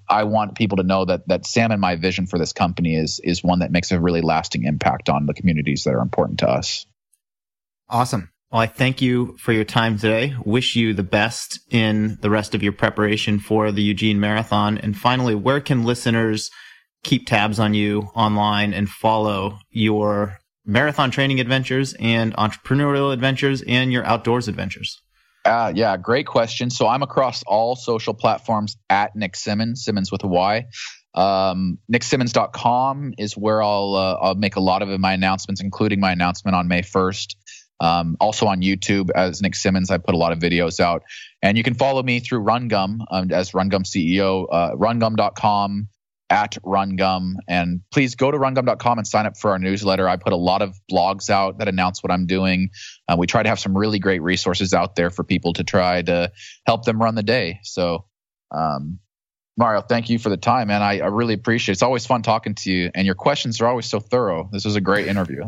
[0.10, 3.22] I want people to know that that Sam and my vision for this company is
[3.24, 6.50] is one that makes a really lasting impact on the communities that are important to
[6.50, 6.86] us.
[7.90, 8.30] Awesome.
[8.52, 10.36] Well, I thank you for your time today.
[10.46, 14.78] Wish you the best in the rest of your preparation for the Eugene Marathon.
[14.78, 16.52] And finally, where can listeners
[17.04, 23.92] keep tabs on you online and follow your marathon training adventures and entrepreneurial adventures and
[23.92, 25.02] your outdoors adventures?
[25.46, 26.70] Uh, yeah, great question.
[26.70, 30.66] So I'm across all social platforms at Nick Symmonds, Symmonds with a Y.
[31.16, 36.12] Um, NickSymmonds.com is where I'll, uh, I'll make a lot of my announcements, including my
[36.12, 37.36] announcement on May 1st.
[37.80, 41.04] Um, also on YouTube as Nick Symmonds, I put a lot of videos out.
[41.42, 45.90] And you can follow me through RunGum um, as RunGum CEO, uh, rungum.com
[46.34, 47.36] at RunGum.
[47.48, 50.10] And please go to rungum.com and sign up for our newsletter.
[50.10, 52.72] I put a lot of blogs out that announce what I'm doing.
[53.08, 56.02] Uh, we try to have some really great resources out there for people to try
[56.02, 56.32] to
[56.66, 57.60] help them run the day.
[57.62, 58.06] So,
[58.50, 58.98] um,
[59.58, 60.82] Mario, thank you for the time, man.
[60.82, 61.76] I, I really appreciate it.
[61.76, 64.50] It's always fun talking to you, and your questions are always so thorough.
[64.52, 65.44] This was a great interview.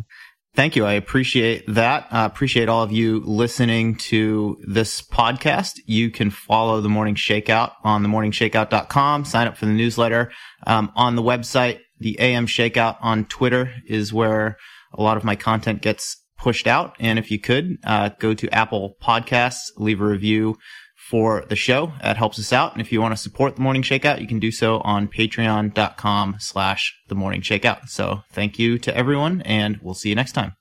[0.56, 0.86] Thank you.
[0.86, 2.08] I appreciate that.
[2.12, 5.82] I appreciate all of you listening to this podcast.
[5.86, 10.32] You can follow the morning shakeout on themorningshakeout.com, sign up for the newsletter.
[10.66, 14.58] Um, on the website, the AM shakeout on Twitter is where
[14.94, 16.96] a lot of my content gets pushed out.
[17.02, 20.56] And if you could, uh, go to Apple podcasts, leave a review
[21.10, 21.94] for the show.
[22.02, 22.74] That helps us out.
[22.74, 26.38] And if you want to support the morning shakeout, you can do so on patreon.com
[26.40, 27.90] slash the morning shakeout.
[27.90, 30.56] So thank you to everyone and we'll see you next time.